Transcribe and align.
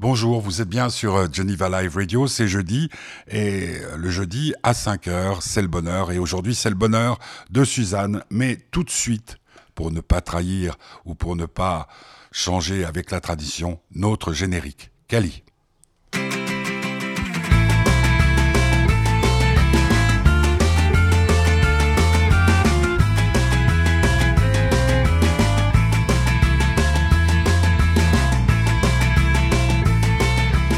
Bonjour, 0.00 0.40
vous 0.40 0.60
êtes 0.60 0.68
bien 0.68 0.90
sur 0.90 1.14
euh, 1.14 1.28
Geneva 1.32 1.68
Live 1.68 1.94
Radio, 1.94 2.26
c'est 2.26 2.48
jeudi, 2.48 2.90
et 3.28 3.76
euh, 3.78 3.96
le 3.96 4.10
jeudi 4.10 4.52
à 4.64 4.72
5h, 4.72 5.38
c'est 5.40 5.62
le 5.62 5.68
bonheur, 5.68 6.10
et 6.10 6.18
aujourd'hui 6.18 6.56
c'est 6.56 6.68
le 6.68 6.74
bonheur 6.74 7.20
de 7.50 7.62
Suzanne, 7.62 8.24
mais 8.28 8.56
tout 8.72 8.82
de 8.82 8.90
suite, 8.90 9.36
pour 9.76 9.92
ne 9.92 10.00
pas 10.00 10.20
trahir 10.20 10.74
ou 11.04 11.14
pour 11.14 11.36
ne 11.36 11.46
pas 11.46 11.86
changer 12.32 12.84
avec 12.84 13.12
la 13.12 13.20
tradition, 13.20 13.78
notre 13.94 14.32
générique. 14.32 14.90
Kali. 15.06 15.44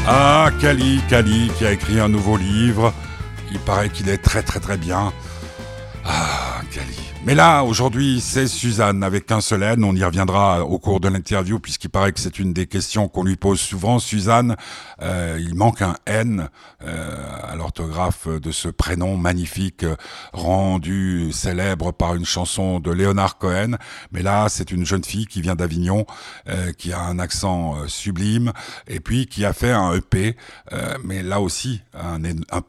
Ah, 0.09 0.51
Kali, 0.61 1.01
Kali, 1.09 1.51
qui 1.57 1.65
a 1.65 1.73
écrit 1.73 1.99
un 1.99 2.07
nouveau 2.07 2.37
livre. 2.37 2.93
Il 3.51 3.59
paraît 3.59 3.89
qu'il 3.89 4.07
est 4.07 4.17
très 4.17 4.41
très 4.41 4.61
très 4.61 4.77
bien. 4.77 5.11
Ah. 6.05 6.36
Mais 7.27 7.35
là, 7.35 7.63
aujourd'hui, 7.65 8.21
c'est 8.21 8.47
Suzanne 8.47 9.03
avec 9.03 9.29
un 9.33 9.41
seul 9.41 9.61
N. 9.61 9.83
On 9.83 9.93
y 9.93 10.01
reviendra 10.01 10.63
au 10.63 10.79
cours 10.79 11.01
de 11.01 11.09
l'interview 11.09 11.59
puisqu'il 11.59 11.89
paraît 11.89 12.13
que 12.13 12.21
c'est 12.21 12.39
une 12.39 12.53
des 12.53 12.67
questions 12.67 13.09
qu'on 13.09 13.23
lui 13.25 13.35
pose 13.35 13.59
souvent. 13.59 13.99
Suzanne, 13.99 14.55
euh, 15.01 15.37
il 15.37 15.53
manque 15.53 15.81
un 15.81 15.97
N 16.05 16.47
euh, 16.85 17.27
à 17.43 17.57
l'orthographe 17.57 18.29
de 18.29 18.49
ce 18.51 18.69
prénom 18.69 19.17
magnifique 19.17 19.85
rendu 20.31 21.33
célèbre 21.33 21.91
par 21.91 22.15
une 22.15 22.23
chanson 22.23 22.79
de 22.79 22.91
Léonard 22.91 23.37
Cohen. 23.37 23.75
Mais 24.13 24.21
là, 24.21 24.47
c'est 24.47 24.71
une 24.71 24.85
jeune 24.85 25.03
fille 25.03 25.25
qui 25.25 25.41
vient 25.41 25.55
d'Avignon, 25.55 26.05
euh, 26.47 26.71
qui 26.71 26.93
a 26.93 27.01
un 27.01 27.19
accent 27.19 27.75
sublime 27.87 28.53
et 28.87 29.01
puis 29.01 29.25
qui 29.25 29.43
a 29.43 29.51
fait 29.51 29.73
un 29.73 29.93
EP. 29.95 30.37
mais 31.03 31.23
là 31.23 31.41
aussi, 31.41 31.81
un, 31.93 32.21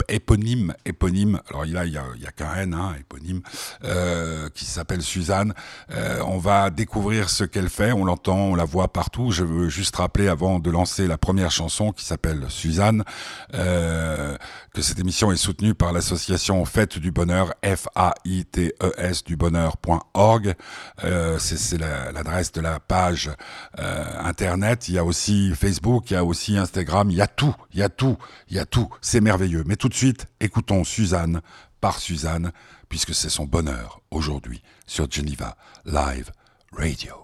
éponyme, 0.08 0.74
éponyme. 0.84 1.40
Alors 1.48 1.64
là, 1.64 1.86
il 1.86 1.92
y 1.92 1.96
a, 1.96 2.02
il 2.16 2.22
y 2.22 2.26
a 2.26 2.32
qu'un 2.32 2.54
N, 2.56 2.74
hein, 2.74 2.96
éponyme. 2.98 3.40
Euh, 3.84 4.47
qui 4.48 4.64
s'appelle 4.64 5.02
Suzanne. 5.02 5.54
Euh, 5.90 6.20
on 6.26 6.38
va 6.38 6.70
découvrir 6.70 7.30
ce 7.30 7.44
qu'elle 7.44 7.68
fait. 7.68 7.92
On 7.92 8.04
l'entend, 8.04 8.36
on 8.36 8.54
la 8.54 8.64
voit 8.64 8.88
partout. 8.88 9.30
Je 9.30 9.44
veux 9.44 9.68
juste 9.68 9.96
rappeler 9.96 10.28
avant 10.28 10.58
de 10.58 10.70
lancer 10.70 11.06
la 11.06 11.18
première 11.18 11.50
chanson 11.50 11.92
qui 11.92 12.04
s'appelle 12.04 12.46
Suzanne 12.48 13.04
euh, 13.54 14.36
que 14.74 14.82
cette 14.82 14.98
émission 14.98 15.32
est 15.32 15.36
soutenue 15.36 15.74
par 15.74 15.92
l'association 15.92 16.64
Fête 16.64 16.98
du 16.98 17.10
Bonheur 17.10 17.54
F-A-I-T-E-S 17.64 19.24
du 19.24 19.36
bonheur.org. 19.36 20.54
Euh, 21.04 21.38
c'est 21.38 21.78
l'adresse 21.78 22.52
de 22.52 22.60
la 22.60 22.80
page 22.80 23.30
internet. 23.76 24.88
Il 24.88 24.94
y 24.94 24.98
a 24.98 25.04
aussi 25.04 25.52
Facebook, 25.54 26.10
il 26.10 26.14
y 26.14 26.16
a 26.16 26.24
aussi 26.24 26.56
Instagram. 26.56 27.10
Il 27.10 27.16
y 27.16 27.22
a 27.22 27.26
tout, 27.26 27.54
il 27.72 27.80
y 27.80 27.82
a 27.82 27.88
tout, 27.88 28.16
il 28.48 28.56
y 28.56 28.58
a 28.58 28.66
tout. 28.66 28.88
C'est 29.00 29.20
merveilleux. 29.20 29.64
Mais 29.66 29.76
tout 29.76 29.88
de 29.88 29.94
suite, 29.94 30.26
écoutons 30.40 30.84
Suzanne 30.84 31.40
par 31.80 31.98
Suzanne 31.98 32.52
puisque 32.88 33.14
c'est 33.14 33.28
son 33.28 33.44
bonheur 33.44 34.00
aujourd'hui 34.10 34.62
sur 34.86 35.10
Geneva 35.10 35.56
Live 35.84 36.30
Radio. 36.72 37.14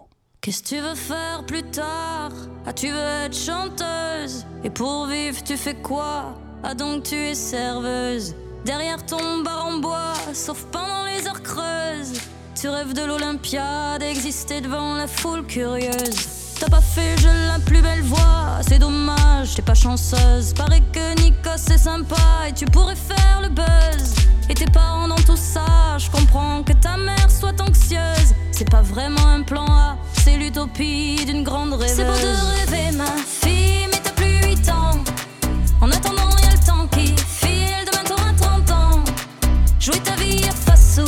Qu'est-ce 0.41 0.63
que 0.63 0.69
tu 0.69 0.81
veux 0.81 0.95
faire 0.95 1.45
plus 1.47 1.63
tard? 1.63 2.31
Ah, 2.67 2.73
tu 2.73 2.89
veux 2.89 3.25
être 3.25 3.37
chanteuse? 3.37 4.45
Et 4.63 4.71
pour 4.71 5.07
vivre, 5.07 5.43
tu 5.43 5.57
fais 5.57 5.75
quoi? 5.75 6.35
Ah, 6.63 6.75
donc 6.75 7.05
tu 7.05 7.15
es 7.15 7.35
serveuse 7.35 8.35
Derrière 8.65 9.05
ton 9.05 9.43
bar 9.43 9.67
en 9.67 9.79
bois, 9.79 10.15
sauf 10.33 10.65
pendant 10.73 11.05
les 11.05 11.27
heures 11.27 11.43
creuses. 11.43 12.21
Tu 12.59 12.69
rêves 12.69 12.95
de 12.95 13.03
l'Olympiade, 13.05 14.03
exister 14.03 14.63
devant 14.63 14.95
la 14.95 15.07
foule 15.07 15.47
curieuse. 15.47 16.29
T'as 16.59 16.71
pas 16.71 16.81
fait 16.81 17.17
je 17.19 17.29
la 17.49 17.59
plus 17.59 17.83
belle 17.83 18.03
voix, 18.03 18.61
c'est 18.67 18.79
dommage, 18.79 19.55
t'es 19.55 19.63
pas 19.63 19.75
chanceuse. 19.75 20.55
Paraît 20.55 20.83
que 20.93 21.21
Nico 21.21 21.51
c'est 21.57 21.77
sympa 21.77 22.49
et 22.49 22.53
tu 22.53 22.65
pourrais 22.65 22.97
faire 22.97 23.41
le 23.43 23.49
buzz. 23.49 24.15
Et 24.49 24.55
tes 24.55 24.67
parents 24.67 25.09
dans 25.09 25.17
tout 25.17 25.37
ça, 25.37 25.97
je 25.99 26.11
comprends 26.11 26.63
que 26.63 26.73
ta 26.73 26.97
mère 26.97 27.31
soit 27.31 27.59
anxieuse. 27.61 28.35
C'est 28.53 28.71
pas 28.71 28.83
vraiment 28.83 29.27
un 29.27 29.43
plan 29.43 29.67
A, 29.67 29.97
c'est 30.23 30.37
l'utopie 30.37 31.25
d'une 31.25 31.43
grande 31.43 31.73
rêveuse. 31.73 31.97
C'est 31.97 32.05
beau 32.05 32.13
de 32.13 32.73
rêver, 32.73 32.97
ma 32.97 33.07
fille, 33.07 33.89
mais 33.91 34.01
t'as 34.03 34.11
plus 34.11 34.47
8 34.47 34.69
ans. 34.71 35.03
En 35.81 35.91
attendant, 35.91 36.29
y 36.43 36.47
a 36.47 36.53
le 36.53 36.67
temps 36.67 36.87
qui 36.89 37.15
file, 37.17 37.85
demain 37.91 38.05
t'auras 38.05 38.33
30 38.39 38.71
ans. 38.71 39.05
Jouer 39.81 39.99
ta 40.01 40.15
vie 40.17 40.45
à 40.47 40.53
face 40.53 41.01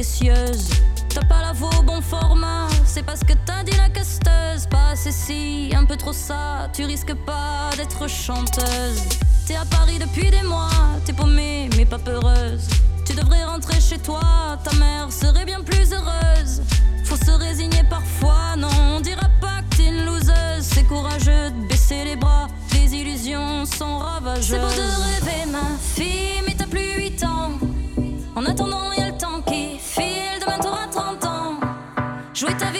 T'as 0.00 1.24
pas 1.24 1.42
la 1.42 1.52
voix 1.52 1.70
au 1.76 1.82
bon 1.82 2.00
format, 2.00 2.68
c'est 2.86 3.02
parce 3.02 3.18
que 3.18 3.32
t'as 3.44 3.64
dit 3.64 3.76
la 3.76 3.88
casteuse. 3.88 4.68
Pas 4.70 4.90
assez 4.92 5.10
si, 5.10 5.72
un 5.74 5.84
peu 5.84 5.96
trop 5.96 6.12
ça, 6.12 6.68
tu 6.72 6.84
risques 6.84 7.14
pas 7.14 7.70
d'être 7.76 8.08
chanteuse. 8.08 9.02
T'es 9.44 9.56
à 9.56 9.64
Paris 9.64 9.98
depuis 9.98 10.30
des 10.30 10.42
mois, 10.44 10.70
t'es 11.04 11.12
paumée 11.12 11.68
mais 11.76 11.84
pas 11.84 11.98
peureuse. 11.98 12.68
Tu 13.04 13.12
devrais 13.12 13.42
rentrer 13.42 13.80
chez 13.80 13.98
toi, 13.98 14.20
ta 14.62 14.72
mère 14.76 15.10
serait 15.10 15.44
bien 15.44 15.62
plus 15.62 15.92
heureuse. 15.92 16.62
Faut 17.04 17.16
se 17.16 17.32
résigner 17.32 17.82
parfois, 17.90 18.54
non, 18.56 18.68
on 18.94 19.00
dira 19.00 19.28
pas 19.40 19.62
que 19.68 19.78
t'es 19.78 19.86
une 19.86 20.04
loseuse. 20.04 20.60
C'est 20.60 20.84
courageux 20.84 21.50
de 21.50 21.66
baisser 21.68 22.04
les 22.04 22.14
bras, 22.14 22.46
les 22.72 22.94
illusions 22.94 23.64
sont 23.66 23.98
ravageuses. 23.98 24.46
C'est 24.46 24.60
beau 24.60 24.68
de 24.68 25.26
rêver, 25.26 25.50
ma 25.50 25.76
fille, 25.80 26.40
mais 26.46 26.54
t'as 26.56 26.66
plus 26.66 26.98
8 26.98 27.24
ans. 27.24 27.50
En 28.36 28.44
attendant, 28.44 28.92
Jouer 32.38 32.56
ta 32.56 32.70
vie 32.70 32.77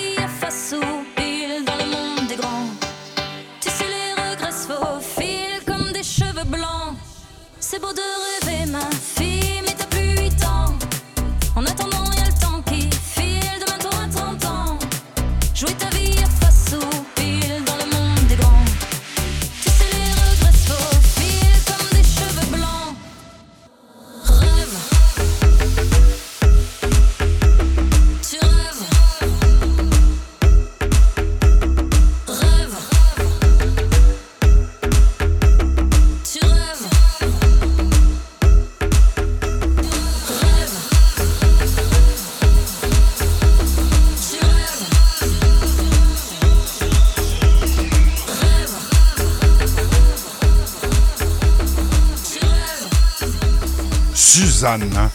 Suzanne. 54.30 55.10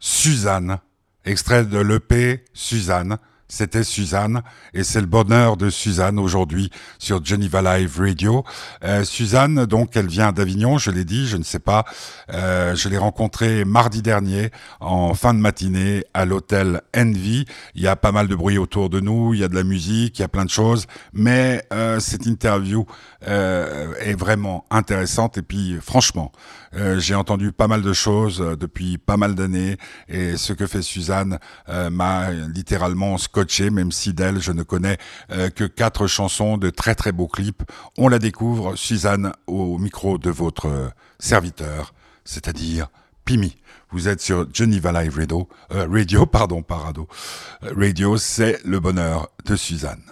Suzanne. 0.00 0.78
Extrait 1.24 1.64
de 1.64 1.78
l'EP 1.78 2.44
Suzanne. 2.52 3.18
c'était 3.46 3.84
Suzanne 3.84 4.42
et 4.72 4.82
c'est 4.82 5.00
le 5.02 5.06
bonheur 5.06 5.58
de 5.58 5.68
Suzanne 5.68 6.18
aujourd'hui 6.18 6.70
sur 6.98 7.24
Geneva 7.24 7.60
Live 7.60 8.00
Radio. 8.00 8.44
Euh, 8.82 9.04
Suzanne, 9.04 9.66
donc, 9.66 9.94
elle 9.94 10.08
vient 10.08 10.32
d'Avignon, 10.32 10.78
je 10.78 10.90
l'ai 10.90 11.04
dit, 11.04 11.28
je 11.28 11.36
ne 11.36 11.42
sais 11.44 11.58
pas. 11.58 11.84
Euh, 12.32 12.74
je 12.74 12.88
l'ai 12.88 12.96
rencontrée 12.96 13.66
mardi 13.66 14.00
dernier 14.00 14.50
en 14.80 15.12
fin 15.12 15.34
de 15.34 15.38
matinée 15.38 16.02
à 16.14 16.24
l'hôtel 16.24 16.80
Envy. 16.96 17.44
Il 17.74 17.82
y 17.82 17.88
a 17.88 17.94
pas 17.94 18.10
mal 18.10 18.26
de 18.26 18.34
bruit 18.34 18.56
autour 18.56 18.88
de 18.88 19.00
nous, 19.00 19.34
il 19.34 19.40
y 19.40 19.44
a 19.44 19.48
de 19.48 19.54
la 19.54 19.64
musique, 19.64 20.18
il 20.18 20.22
y 20.22 20.24
a 20.24 20.28
plein 20.28 20.46
de 20.46 20.50
choses, 20.50 20.86
mais 21.12 21.62
euh, 21.72 22.00
cette 22.00 22.24
interview 22.24 22.86
euh, 23.28 23.94
est 24.00 24.18
vraiment 24.18 24.64
intéressante 24.70 25.36
et 25.36 25.42
puis 25.42 25.78
franchement, 25.80 26.32
euh, 26.74 26.98
j'ai 26.98 27.14
entendu 27.14 27.52
pas 27.52 27.68
mal 27.68 27.82
de 27.82 27.92
choses 27.92 28.40
euh, 28.40 28.56
depuis 28.56 28.96
pas 28.96 29.16
mal 29.16 29.34
d'années 29.34 29.76
et 30.08 30.36
ce 30.36 30.52
que 30.52 30.66
fait 30.66 30.80
Suzanne 30.82 31.38
euh, 31.68 31.90
m'a 31.90 32.30
littéralement 32.30 33.18
scotché, 33.18 33.70
même 33.70 33.92
si 33.92 34.14
d'elle 34.14 34.40
je 34.40 34.52
ne 34.52 34.62
connais 34.62 34.98
que 35.54 35.64
quatre 35.64 36.06
chansons 36.06 36.56
de 36.56 36.70
très 36.70 36.94
très 36.94 37.12
beaux 37.12 37.28
clips. 37.28 37.62
On 37.98 38.08
la 38.08 38.18
découvre, 38.18 38.76
Suzanne, 38.76 39.32
au 39.46 39.78
micro 39.78 40.18
de 40.18 40.30
votre 40.30 40.92
serviteur, 41.18 41.94
c'est-à-dire 42.24 42.88
Pimi. 43.24 43.56
Vous 43.90 44.08
êtes 44.08 44.20
sur 44.20 44.46
Geneva 44.52 44.92
Live 45.02 45.16
Radio, 45.16 45.48
Radio, 45.70 46.26
pardon, 46.26 46.62
Parado. 46.62 47.08
Radio, 47.62 48.16
c'est 48.16 48.60
le 48.64 48.80
bonheur 48.80 49.28
de 49.44 49.56
Suzanne. 49.56 50.02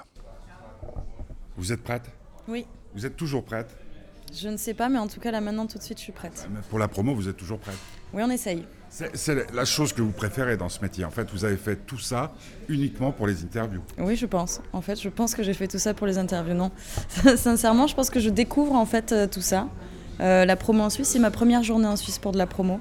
Vous 1.57 1.73
êtes 1.73 1.83
prête? 1.83 2.11
Oui. 2.49 2.67
Vous 2.95 3.07
êtes 3.07 3.17
toujours 3.17 3.45
prête? 3.45 3.80
Je 4.35 4.49
ne 4.49 4.57
sais 4.57 4.75
pas, 4.75 4.89
mais 4.89 4.99
en 4.99 5.07
tout 5.07 5.21
cas, 5.21 5.31
là 5.31 5.41
maintenant, 5.41 5.67
tout 5.67 5.79
de 5.79 5.83
suite, 5.83 5.99
je 5.99 6.05
suis 6.05 6.13
prête. 6.13 6.49
Pour 6.69 6.79
la 6.79 6.89
promo, 6.89 7.15
vous 7.15 7.29
êtes 7.29 7.37
toujours 7.37 7.59
prête 7.59 7.77
Oui, 8.13 8.23
on 8.25 8.31
essaye. 8.31 8.65
C'est 8.91 9.53
la 9.53 9.65
chose 9.65 9.93
que 9.93 10.03
vous 10.03 10.11
préférez 10.11 10.57
dans 10.57 10.69
ce 10.69 10.81
métier. 10.81 11.05
En 11.05 11.11
fait, 11.11 11.31
vous 11.31 11.45
avez 11.45 11.57
fait 11.57 11.77
tout 11.77 11.99
ça 11.99 12.33
uniquement 12.69 13.13
pour 13.13 13.27
les 13.27 13.43
interviews. 13.45 13.83
Oui, 13.99 14.17
je 14.17 14.27
pense. 14.27 14.61
En 14.73 14.81
fait, 14.81 15.01
je 15.01 15.09
pense 15.09 15.35
que 15.35 15.43
j'ai 15.43 15.55
fait 15.55 15.69
tout 15.69 15.79
ça 15.79 15.95
pour 15.95 16.07
les 16.07 16.19
interviews. 16.19 16.55
Non, 16.55 16.73
sincèrement, 17.37 17.87
je 17.87 17.95
pense 17.95 18.11
que 18.11 18.19
je 18.19 18.31
découvre 18.31 18.75
en 18.75 18.87
fait 18.87 19.13
euh, 19.13 19.27
tout 19.29 19.43
ça. 19.43 19.69
Euh, 20.21 20.45
la 20.45 20.57
promo 20.57 20.83
en 20.83 20.91
Suisse, 20.91 21.09
c'est 21.09 21.19
ma 21.19 21.31
première 21.31 21.63
journée 21.63 21.87
en 21.87 21.97
Suisse 21.97 22.19
pour 22.19 22.33
de 22.33 22.39
la 22.39 22.47
promo. 22.47 22.81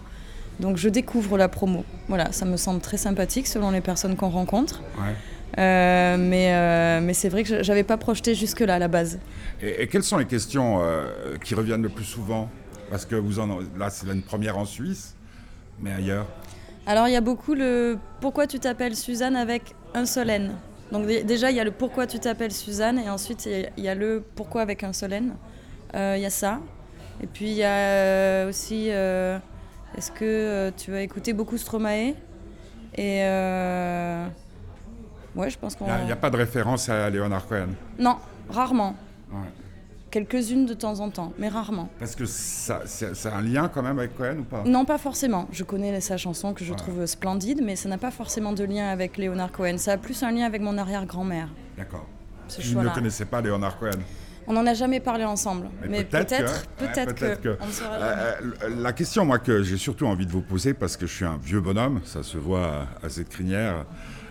Donc, 0.59 0.77
je 0.77 0.89
découvre 0.89 1.37
la 1.37 1.47
promo. 1.47 1.85
Voilà, 2.07 2.31
ça 2.31 2.45
me 2.45 2.57
semble 2.57 2.81
très 2.81 2.97
sympathique 2.97 3.47
selon 3.47 3.71
les 3.71 3.81
personnes 3.81 4.15
qu'on 4.15 4.29
rencontre. 4.29 4.81
Ouais. 4.97 5.15
Euh, 5.59 6.15
mais, 6.17 6.53
euh, 6.53 7.01
mais 7.01 7.13
c'est 7.13 7.27
vrai 7.27 7.43
que 7.43 7.63
je 7.63 7.67
n'avais 7.67 7.83
pas 7.83 7.97
projeté 7.97 8.33
jusque-là 8.33 8.75
à 8.75 8.79
la 8.79 8.87
base. 8.87 9.19
Et, 9.61 9.87
quelles 9.87 10.03
sont 10.03 10.17
les 10.17 10.25
questions 10.25 10.81
euh, 10.81 11.35
qui 11.43 11.53
reviennent 11.53 11.81
le 11.81 11.89
plus 11.89 12.05
souvent? 12.05 12.49
Parce 12.89 13.05
que 13.05 13.15
vous 13.15 13.39
en, 13.39 13.59
là, 13.77 13.89
c'est 13.89 14.07
une 14.07 14.21
première 14.21 14.57
en 14.57 14.65
Suisse, 14.65 15.15
mais 15.79 15.93
ailleurs 15.93 16.27
Alors, 16.87 17.07
il 17.07 17.11
y 17.11 17.17
a 17.17 17.21
beaucoup 17.21 17.53
le 17.53 17.97
pourquoi 18.21 18.47
tu 18.47 18.59
t'appelles 18.59 18.95
Suzanne 18.95 19.35
avec 19.35 19.75
un 19.93 20.05
seul 20.05 20.29
N. 20.29 20.55
Donc, 20.91 21.05
déjà, 21.05 21.51
il 21.51 21.57
y 21.57 21.59
a 21.59 21.63
le 21.63 21.71
pourquoi 21.71 22.07
tu 22.07 22.19
t'appelles 22.19 22.53
Suzanne, 22.53 22.97
et 22.97 23.09
ensuite, 23.09 23.45
il 23.45 23.83
y, 23.83 23.89
a 23.89 23.95
le 23.95 24.23
pourquoi 24.35 24.61
avec 24.61 24.83
un 24.83 24.93
seul 24.93 25.13
N. 25.13 25.35
Il 25.93 26.19
y 26.19 26.25
a 26.25 26.29
ça. 26.31 26.61
Et 27.21 27.27
puis, 27.27 27.47
il 27.47 27.57
y 27.57 27.63
a 27.63 28.47
aussi 28.47 28.87
est-ce 28.87 30.11
que 30.11 30.71
tu 30.77 30.95
as 30.95 31.01
écouté 31.01 31.33
beaucoup 31.33 31.57
Stromae? 31.57 32.15
Et. 32.97 33.23
Ouais, 35.39 35.49
je 35.49 35.57
pense 35.57 35.75
qu'on. 35.75 35.85
Il 36.01 36.05
n'y 36.05 36.11
a, 36.11 36.17
pas 36.17 36.29
de 36.29 36.35
référence 36.35 36.89
à 36.89 37.09
Leonard 37.09 37.47
Cohen 37.47 37.69
Non, 37.97 38.17
rarement. 38.49 38.93
Quelques-unes 40.11 40.65
de 40.65 40.73
temps 40.73 40.99
en 40.99 41.09
temps, 41.11 41.31
mais 41.37 41.47
rarement. 41.47 41.87
Parce 41.97 42.15
que 42.15 42.25
ça, 42.25 42.81
c'est 42.85 43.29
un 43.29 43.41
lien 43.41 43.69
quand 43.69 43.81
même 43.81 43.99
avec 43.99 44.17
Cohen 44.17 44.39
ou 44.39 44.43
pas? 44.43 44.63
Non, 44.65 44.83
pas 44.83 44.97
forcément. 44.97 45.47
Je 45.51 45.63
connais 45.63 46.01
sa 46.01 46.17
chanson 46.17 46.53
que 46.53 46.65
je 46.65 46.73
trouve 46.73 47.05
splendide, 47.05 47.61
mais 47.63 47.77
ça 47.77 47.87
n'a 47.87 47.97
pas 47.97 48.11
forcément 48.11 48.51
de 48.51 48.63
lien 48.65 48.89
avec 48.89 49.17
Leonard 49.17 49.51
Cohen. 49.51 49.77
Ça 49.77 49.93
a 49.93 49.97
plus 49.97 50.23
un 50.23 50.31
lien 50.31 50.45
avec 50.45 50.61
mon 50.61 50.77
arrière-grand-mère. 50.77 51.47
D'accord. 51.77 52.05
Vous 52.59 52.81
ne 52.81 52.89
connaissais 52.89 53.25
pas 53.25 53.39
Leonard 53.39 53.77
Cohen? 53.77 53.99
On 54.47 54.53
n'en 54.53 54.65
a 54.65 54.73
jamais 54.73 54.99
parlé 54.99 55.23
ensemble. 55.23 55.69
Mais, 55.87 56.03
peut-être, 56.03 56.65
peut-être, 56.75 57.39
que. 57.39 57.49
Euh, 57.83 58.33
la 58.79 58.93
question, 58.93 59.23
moi, 59.23 59.37
que 59.37 59.61
j'ai 59.61 59.77
surtout 59.77 60.07
envie 60.07 60.25
de 60.25 60.31
vous 60.31 60.41
poser, 60.41 60.73
parce 60.73 60.97
que 60.97 61.05
je 61.05 61.13
suis 61.13 61.25
un 61.25 61.37
vieux 61.37 61.61
bonhomme, 61.61 62.01
ça 62.03 62.23
se 62.23 62.39
voit 62.39 62.87
à 63.03 63.09
cette 63.09 63.29
crinière, 63.29 63.85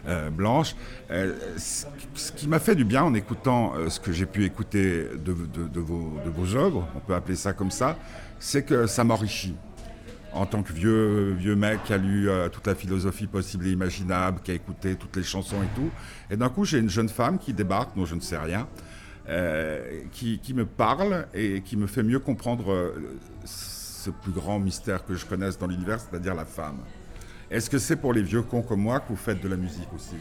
euh, 0.06 0.30
blanche. 0.30 0.74
Euh, 1.10 1.34
ce 1.56 2.32
qui 2.32 2.48
m'a 2.48 2.58
fait 2.58 2.74
du 2.74 2.84
bien 2.84 3.02
en 3.02 3.14
écoutant 3.14 3.74
euh, 3.74 3.88
ce 3.88 4.00
que 4.00 4.12
j'ai 4.12 4.26
pu 4.26 4.44
écouter 4.44 5.06
de, 5.16 5.32
vos, 5.80 6.56
œuvres, 6.56 6.88
on 6.94 7.00
peut 7.00 7.14
appeler 7.14 7.36
ça 7.36 7.52
comme 7.52 7.70
ça, 7.70 7.96
c'est 8.38 8.62
que 8.62 8.86
ça 8.86 9.04
m'enrichit. 9.04 9.56
En 10.32 10.46
tant 10.46 10.62
que 10.62 10.72
vieux, 10.72 11.32
vieux 11.32 11.56
mec 11.56 11.82
qui 11.84 11.92
a 11.92 11.96
lu 11.96 12.28
toute 12.52 12.66
la 12.66 12.74
philosophie 12.74 13.26
possible 13.26 13.66
et 13.66 13.72
imaginable, 13.72 14.40
qui 14.44 14.50
a 14.50 14.54
écouté 14.54 14.94
toutes 14.94 15.16
les 15.16 15.22
chansons 15.22 15.56
et 15.62 15.74
tout. 15.74 15.90
Et 16.30 16.36
d'un 16.36 16.50
coup, 16.50 16.66
j'ai 16.66 16.78
une 16.78 16.90
jeune 16.90 17.08
femme 17.08 17.38
qui 17.38 17.54
débarque, 17.54 17.96
dont 17.96 18.04
je 18.04 18.14
ne 18.14 18.20
sais 18.20 18.36
rien, 18.36 18.68
qui, 20.12 20.54
me 20.54 20.66
parle 20.66 21.26
et 21.32 21.62
qui 21.62 21.78
me 21.78 21.86
fait 21.86 22.02
mieux 22.02 22.18
comprendre 22.18 22.92
ce 23.44 24.10
plus 24.10 24.32
grand 24.32 24.58
mystère 24.58 25.04
que 25.06 25.14
je 25.14 25.24
connaisse 25.24 25.58
dans 25.58 25.66
l'univers, 25.66 25.98
c'est-à-dire 25.98 26.34
la 26.34 26.44
femme. 26.44 26.76
Est-ce 27.50 27.70
que 27.70 27.78
c'est 27.78 27.96
pour 27.96 28.12
les 28.12 28.22
vieux 28.22 28.42
cons 28.42 28.62
comme 28.62 28.82
moi 28.82 29.00
que 29.00 29.08
vous 29.08 29.16
faites 29.16 29.42
de 29.42 29.48
la 29.48 29.56
musique 29.56 29.88
aussi? 29.94 30.16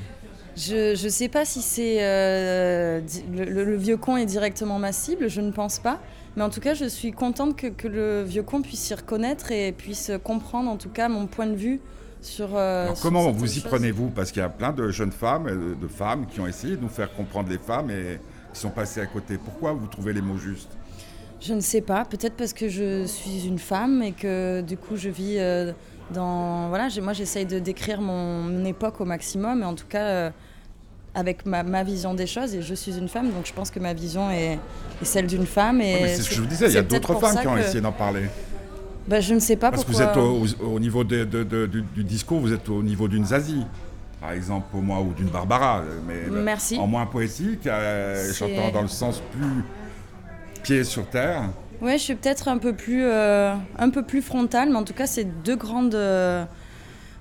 Je 0.56 1.04
ne 1.04 1.10
sais 1.10 1.28
pas 1.28 1.46
si 1.46 1.62
c'est 1.62 1.98
euh, 2.00 3.00
le, 3.32 3.76
vieux 3.76 3.98
con 3.98 4.18
est 4.18 4.26
directement 4.26 4.80
ma 4.80 4.92
cible, 4.92 5.30
je 5.30 5.42
ne 5.42 5.52
pense 5.52 5.78
pas. 5.78 6.00
Mais 6.36 6.42
en 6.42 6.50
tout 6.50 6.62
cas, 6.62 6.74
je 6.74 6.86
suis 6.86 7.12
contente 7.12 7.56
que, 7.56 7.88
le 7.88 8.24
vieux 8.24 8.42
con 8.42 8.62
puisse 8.62 8.80
s'y 8.80 8.96
reconnaître 8.96 9.52
et 9.52 9.72
puisse 9.72 10.12
comprendre 10.24 10.72
en 10.72 10.78
tout 10.78 10.90
cas 10.90 11.10
mon 11.10 11.28
point 11.28 11.46
de 11.46 11.56
vue 11.56 11.80
sur. 12.22 12.50
Euh, 12.56 12.92
comment 13.02 13.30
vous 13.30 13.58
y 13.58 13.62
prenez-vous? 13.62 14.10
Parce 14.10 14.32
qu'il 14.32 14.42
y 14.42 14.46
a 14.46 14.50
plein 14.50 14.72
de 14.72 14.90
jeunes 14.90 15.12
femmes, 15.12 15.48
euh, 15.48 15.76
de 15.80 15.88
femmes 15.88 16.26
qui 16.26 16.40
ont 16.40 16.48
essayé 16.48 16.76
de 16.76 16.82
nous 16.82 16.90
faire 16.90 17.14
comprendre 17.14 17.50
les 17.50 17.60
femmes 17.60 17.92
et 17.92 18.20
qui 18.52 18.60
sont 18.60 18.72
passées 18.72 19.02
à 19.02 19.06
côté. 19.06 19.38
Pourquoi 19.38 19.74
vous 19.74 19.86
trouvez 19.86 20.14
les 20.14 20.22
mots 20.22 20.38
justes? 20.38 20.72
Je 21.40 21.54
ne 21.54 21.62
sais 21.62 21.82
pas. 21.82 22.04
Peut-être 22.04 22.36
parce 22.36 22.54
que 22.54 22.68
je 22.68 23.06
suis 23.06 23.46
une 23.46 23.60
femme 23.60 24.02
et 24.02 24.14
que 24.14 24.62
du 24.62 24.76
coup 24.76 24.96
je 24.96 25.10
vis 25.10 25.38
dans 26.14 26.70
voilà 26.70 26.88
moi 27.02 27.14
j'essaye 27.14 27.46
de 27.46 27.60
décrire 27.60 28.02
mon, 28.02 28.66
époque 28.66 29.02
au 29.02 29.06
maximum 29.06 29.62
et 29.62 29.66
en 29.66 29.76
tout 29.76 29.88
cas 29.88 30.04
euh, 30.04 30.30
avec 31.14 31.46
ma, 31.46 31.64
ma, 31.64 31.84
vision 31.84 32.14
des 32.14 32.28
choses 32.28 32.54
et 32.54 32.62
je 32.62 32.74
suis 32.74 32.98
une 32.98 33.08
femme 33.08 33.32
donc 33.32 33.46
je 33.46 33.54
pense 33.54 33.72
que 33.72 33.80
ma 33.80 33.94
vision 33.94 34.30
est, 34.30 34.60
celle 35.02 35.28
d'une 35.28 35.46
femme 35.46 35.82
et 35.82 36.08
c'est 36.08 36.22
ce 36.22 36.30
que 36.30 36.36
je 36.36 36.42
vous 36.42 36.48
disais 36.48 36.68
il 36.68 36.74
y 36.74 36.78
a 36.78 36.82
d'autres 36.82 37.20
femmes 37.20 37.40
qui 37.40 37.48
ont 37.48 37.58
essayé 37.58 37.82
d'en 37.82 37.92
parler. 37.92 38.26
Bah, 39.08 39.22
je 39.22 39.34
ne 39.34 39.40
sais 39.40 39.56
pas 39.56 39.72
parce 39.72 39.86
pourquoi... 39.86 40.08
que 40.08 40.20
vous 40.20 40.52
êtes 40.52 40.60
au, 40.62 40.80
niveau 40.80 41.06
de, 41.06 41.24
du, 41.24 42.04
discours 42.04 42.40
vous 42.40 42.52
êtes 42.52 42.68
au 42.68 42.84
niveau 42.84 43.08
d'une 43.08 43.26
Zazie 43.26 43.66
par 44.20 44.32
exemple 44.32 44.68
pour 44.72 44.82
moi 44.82 45.00
ou 45.00 45.14
d'une 45.14 45.30
Barbara 45.30 45.84
mais 46.06 46.24
Merci. 46.30 46.78
en 46.78 46.88
moins 46.88 47.06
poétique 47.06 47.66
euh, 47.68 48.34
chantant 48.34 48.72
dans 48.74 48.82
le 48.82 48.88
sens 48.88 49.22
plus 49.32 49.64
pied 50.64 50.84
sur 50.84 51.06
terre 51.08 51.44
oui, 51.82 51.94
je 51.94 52.04
suis 52.04 52.16
peut-être 52.16 52.48
un 52.48 52.58
peu 52.58 52.74
plus 52.74 53.04
euh, 53.04 53.54
un 53.78 53.90
peu 53.90 54.04
plus 54.04 54.22
frontale, 54.22 54.70
mais 54.70 54.78
en 54.78 54.84
tout 54.84 54.94
cas, 54.94 55.08
c'est 55.08 55.26
deux 55.44 55.56
grandes 55.56 55.96
euh, 55.96 56.44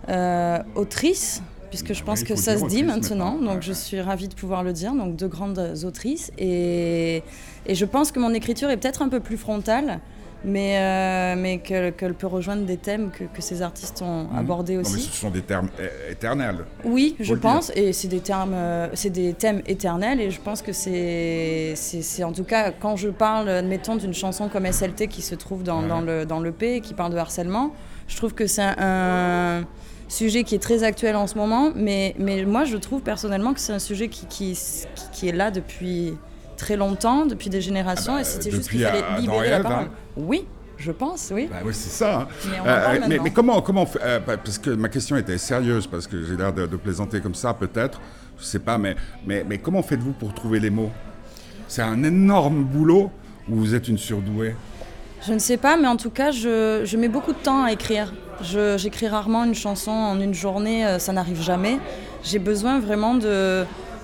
euh, 0.08 0.58
autrices, 0.74 1.42
puisque 1.68 1.92
je 1.92 2.02
pense 2.02 2.22
que 2.22 2.36
ça 2.36 2.56
se 2.56 2.64
dit 2.66 2.82
maintenant. 2.82 3.38
Donc, 3.38 3.62
je 3.62 3.72
suis 3.72 4.00
ravie 4.00 4.28
de 4.28 4.34
pouvoir 4.34 4.62
le 4.62 4.72
dire. 4.72 4.94
Donc, 4.94 5.16
deux 5.16 5.28
grandes 5.28 5.74
autrices, 5.84 6.32
et, 6.38 7.22
et 7.66 7.74
je 7.74 7.84
pense 7.84 8.12
que 8.12 8.18
mon 8.18 8.32
écriture 8.32 8.70
est 8.70 8.76
peut-être 8.78 9.02
un 9.02 9.08
peu 9.08 9.20
plus 9.20 9.36
frontale 9.36 10.00
mais, 10.44 10.78
euh, 10.78 11.34
mais 11.36 11.58
qu'elle 11.58 12.14
peut 12.14 12.26
rejoindre 12.26 12.64
des 12.64 12.76
thèmes 12.76 13.10
que, 13.10 13.24
que 13.24 13.42
ces 13.42 13.62
artistes 13.62 14.02
ont 14.02 14.24
mhm. 14.24 14.38
abordés 14.38 14.76
aussi. 14.76 14.92
Non, 14.92 14.98
mais 14.98 15.04
ce 15.04 15.16
sont 15.16 15.30
des 15.30 15.42
termes 15.42 15.68
éternels. 16.10 16.64
Oui, 16.84 17.16
je 17.20 17.34
pense, 17.34 17.72
et 17.74 17.92
c'est 17.92 18.08
des, 18.08 18.20
termes, 18.20 18.54
euh, 18.54 18.88
c'est 18.94 19.10
des 19.10 19.32
thèmes 19.34 19.62
éternels, 19.66 20.20
et 20.20 20.30
je 20.30 20.40
pense 20.40 20.62
que 20.62 20.72
c'est, 20.72 21.74
c'est, 21.76 22.24
en 22.24 22.32
tout 22.32 22.44
cas, 22.44 22.70
quand 22.70 22.96
je 22.96 23.08
parle, 23.08 23.48
admettons, 23.48 23.96
d'une 23.96 24.14
chanson 24.14 24.48
comme 24.48 24.70
SLT 24.70 25.08
qui 25.08 25.22
se 25.22 25.34
trouve 25.34 25.62
dans, 25.62 25.82
dans, 25.82 26.00
le, 26.00 26.24
dans 26.24 26.40
l'EP 26.40 26.76
et 26.76 26.80
qui 26.80 26.94
parle 26.94 27.12
de 27.12 27.18
harcèlement, 27.18 27.72
je 28.08 28.16
trouve 28.16 28.34
que 28.34 28.46
c'est 28.46 28.62
un, 28.78 29.64
sujet 30.08 30.44
qui 30.44 30.54
est 30.54 30.60
très 30.60 30.84
actuel 30.84 31.16
en 31.16 31.26
ce 31.26 31.36
moment, 31.36 31.72
mais, 31.74 32.14
mais 32.16 32.44
moi 32.44 32.64
je 32.64 32.76
trouve 32.76 33.00
personnellement 33.00 33.52
que 33.54 33.58
c'est 33.58 33.72
un 33.72 33.80
sujet 33.80 34.06
qui, 34.06 34.26
qui, 34.26 34.56
qui 35.10 35.28
est 35.28 35.32
là 35.32 35.50
depuis 35.50 36.14
très 36.56 36.76
longtemps, 36.76 37.26
depuis 37.26 37.50
des 37.50 37.60
générations, 37.60 38.14
ah 38.14 38.16
bah, 38.16 38.22
et 38.22 38.24
c'était 38.24 38.50
juste 38.50 38.70
qu'il 38.70 38.82
fallait 38.82 39.02
libérer 39.20 39.50
la 39.50 39.60
parole. 39.60 39.88
Oui, 40.16 40.46
je 40.78 40.92
pense, 40.92 41.30
oui. 41.34 41.48
Bah 41.50 41.58
oui, 41.64 41.72
c'est 41.72 41.90
ça. 41.90 42.20
Hein. 42.20 42.28
Mais, 42.46 42.58
euh, 42.66 43.18
mais, 43.22 43.30
comment, 43.30 43.60
comment 43.62 43.86
euh, 44.02 44.20
parce 44.20 44.58
que 44.58 44.70
ma 44.70 44.88
question 44.88 45.16
était 45.16 45.38
sérieuse, 45.38 45.86
parce 45.86 46.06
que 46.06 46.22
j'ai 46.24 46.36
l'air 46.36 46.52
de, 46.52 46.66
plaisanter 46.76 47.20
comme 47.20 47.34
ça, 47.34 47.54
peut-être, 47.54 48.00
je 48.38 48.44
sais 48.44 48.58
pas, 48.58 48.78
mais, 48.78 48.96
mais, 49.26 49.44
mais 49.48 49.58
comment 49.58 49.82
faites-vous 49.82 50.12
pour 50.12 50.34
trouver 50.34 50.60
les 50.60 50.70
mots? 50.70 50.90
C'est 51.68 51.82
un 51.82 52.02
énorme 52.04 52.64
boulot 52.64 53.10
ou 53.48 53.56
vous 53.56 53.74
êtes 53.74 53.88
une 53.88 53.98
surdouée? 53.98 54.54
Je 55.26 55.32
ne 55.32 55.38
sais 55.38 55.56
pas, 55.56 55.76
mais 55.76 55.88
en 55.88 55.96
tout 55.96 56.10
cas, 56.10 56.30
je, 56.30 56.82
je 56.84 56.96
mets 56.96 57.08
beaucoup 57.08 57.32
de 57.32 57.38
temps 57.38 57.64
à 57.64 57.72
écrire. 57.72 58.12
J'écris 58.42 59.08
rarement 59.08 59.44
une 59.44 59.54
chanson 59.54 59.90
en 59.90 60.20
une 60.20 60.34
journée, 60.34 60.86
euh, 60.86 60.98
ça 60.98 61.12
n'arrive 61.12 61.40
jamais. 61.40 61.78
J'ai 62.22 62.38
besoin 62.38 62.80
vraiment 62.80 63.14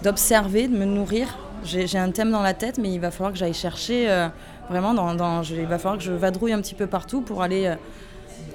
d'observer, 0.03 0.69
de 0.69 0.77
me 0.77 0.87
nourrir 0.87 1.39
j'ai 1.65 1.99
un 1.99 2.11
thème 2.11 2.31
dans 2.31 2.43
la 2.43 2.55
tête, 2.55 2.79
mais 2.79 2.93
il 2.93 3.01
va 3.01 3.11
falloir 3.11 3.33
que 3.33 3.39
j'aille 3.39 3.55
chercher 3.55 4.11
euh, 4.11 4.29
vraiment 4.69 4.95
dans, 4.95 5.15
dans 5.15 5.43
il 5.43 5.67
va 5.67 5.79
falloir 5.79 5.99
que 5.99 6.05
je 6.05 6.13
vadrouille 6.13 6.53
un 6.53 6.61
petit 6.61 6.75
peu 6.75 6.87
partout 6.87 7.21
pour 7.21 7.43
aller 7.43 7.67
euh, 7.67 7.77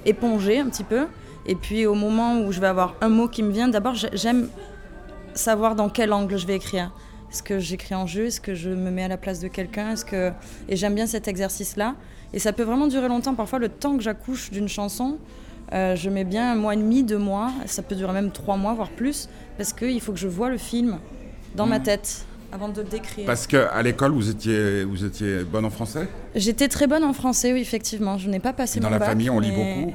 éponger 0.06 0.60
un 0.60 0.70
petit 0.70 0.84
peu. 0.84 1.08
Et 1.46 1.56
puis 1.56 1.86
au 1.86 1.94
moment 1.94 2.40
où 2.40 2.52
je 2.52 2.60
vais 2.60 2.68
avoir 2.68 2.96
un 3.02 3.10
mot 3.10 3.28
qui 3.28 3.44
me 3.44 3.52
vient, 3.52 3.68
d'abord 3.68 3.96
j'aime 4.14 4.50
savoir 5.34 5.76
dans 5.76 5.90
quel 5.90 6.12
angle 6.14 6.38
je 6.38 6.46
vais 6.46 6.56
écrire. 6.56 6.92
Est-ce 7.32 7.44
que 7.44 7.60
j'écris 7.60 7.96
en 7.96 8.08
jeu? 8.08 8.26
Est-ce 8.26 8.42
que 8.42 8.56
je 8.56 8.70
me 8.70 8.90
mets 8.90 9.04
à 9.04 9.08
la 9.08 9.18
place 9.18 9.40
de 9.40 9.48
quelqu'un? 9.48 9.92
Est-ce 9.92 10.06
que 10.06 10.32
et 10.70 10.76
j'aime 10.76 10.96
bien 10.96 11.08
cet 11.08 11.28
exercice-là. 11.28 11.96
Et 12.34 12.40
ça 12.40 12.54
peut 12.54 12.64
vraiment 12.64 12.88
durer 12.88 13.08
longtemps. 13.08 13.36
Parfois, 13.36 13.60
le 13.60 13.70
temps 13.70 13.96
que 13.98 14.04
j'accouche 14.04 14.52
d'une 14.52 14.68
chanson, 14.68 15.18
euh, 15.74 15.96
je 15.96 16.10
mets 16.10 16.24
bien 16.24 16.52
un 16.52 16.56
mois 16.56 16.74
et 16.74 16.78
demi, 16.78 17.04
deux 17.04 17.18
mois. 17.18 17.52
Ça 17.66 17.82
peut 17.82 17.96
durer 17.96 18.14
même 18.14 18.32
trois 18.32 18.58
mois, 18.58 18.74
voire 18.74 18.90
plus, 18.90 19.30
parce 19.58 19.74
qu'il 19.74 20.00
faut 20.02 20.14
que 20.14 20.20
je 20.20 20.28
vois 20.28 20.50
le 20.50 20.58
film 20.58 21.00
dans 21.56 21.66
ma 21.66 21.80
mmh. 21.80 21.84
tête 21.84 22.27
avant 22.52 22.70
de 22.70 22.82
le 22.82 22.88
décrire. 22.88 23.26
Parce 23.26 23.48
qu'à 23.48 23.82
l'école, 23.82 24.12
vous 24.12 24.30
étiez, 24.30 24.84
vous 24.84 25.06
étiez 25.06 25.44
bonne 25.44 25.66
en 25.66 25.70
français? 25.70 26.08
J'étais 26.36 26.68
très 26.68 26.88
bonne 26.88 27.04
en 27.04 27.14
français, 27.14 27.54
oui, 27.54 27.62
effectivement. 27.62 28.18
Je 28.18 28.30
n'ai 28.30 28.40
pas 28.40 28.54
passé 28.54 28.80
Dans 28.80 28.90
la 28.90 29.00
famille, 29.00 29.30
on 29.30 29.40
lit 29.40 29.52
beaucoup? 29.52 29.94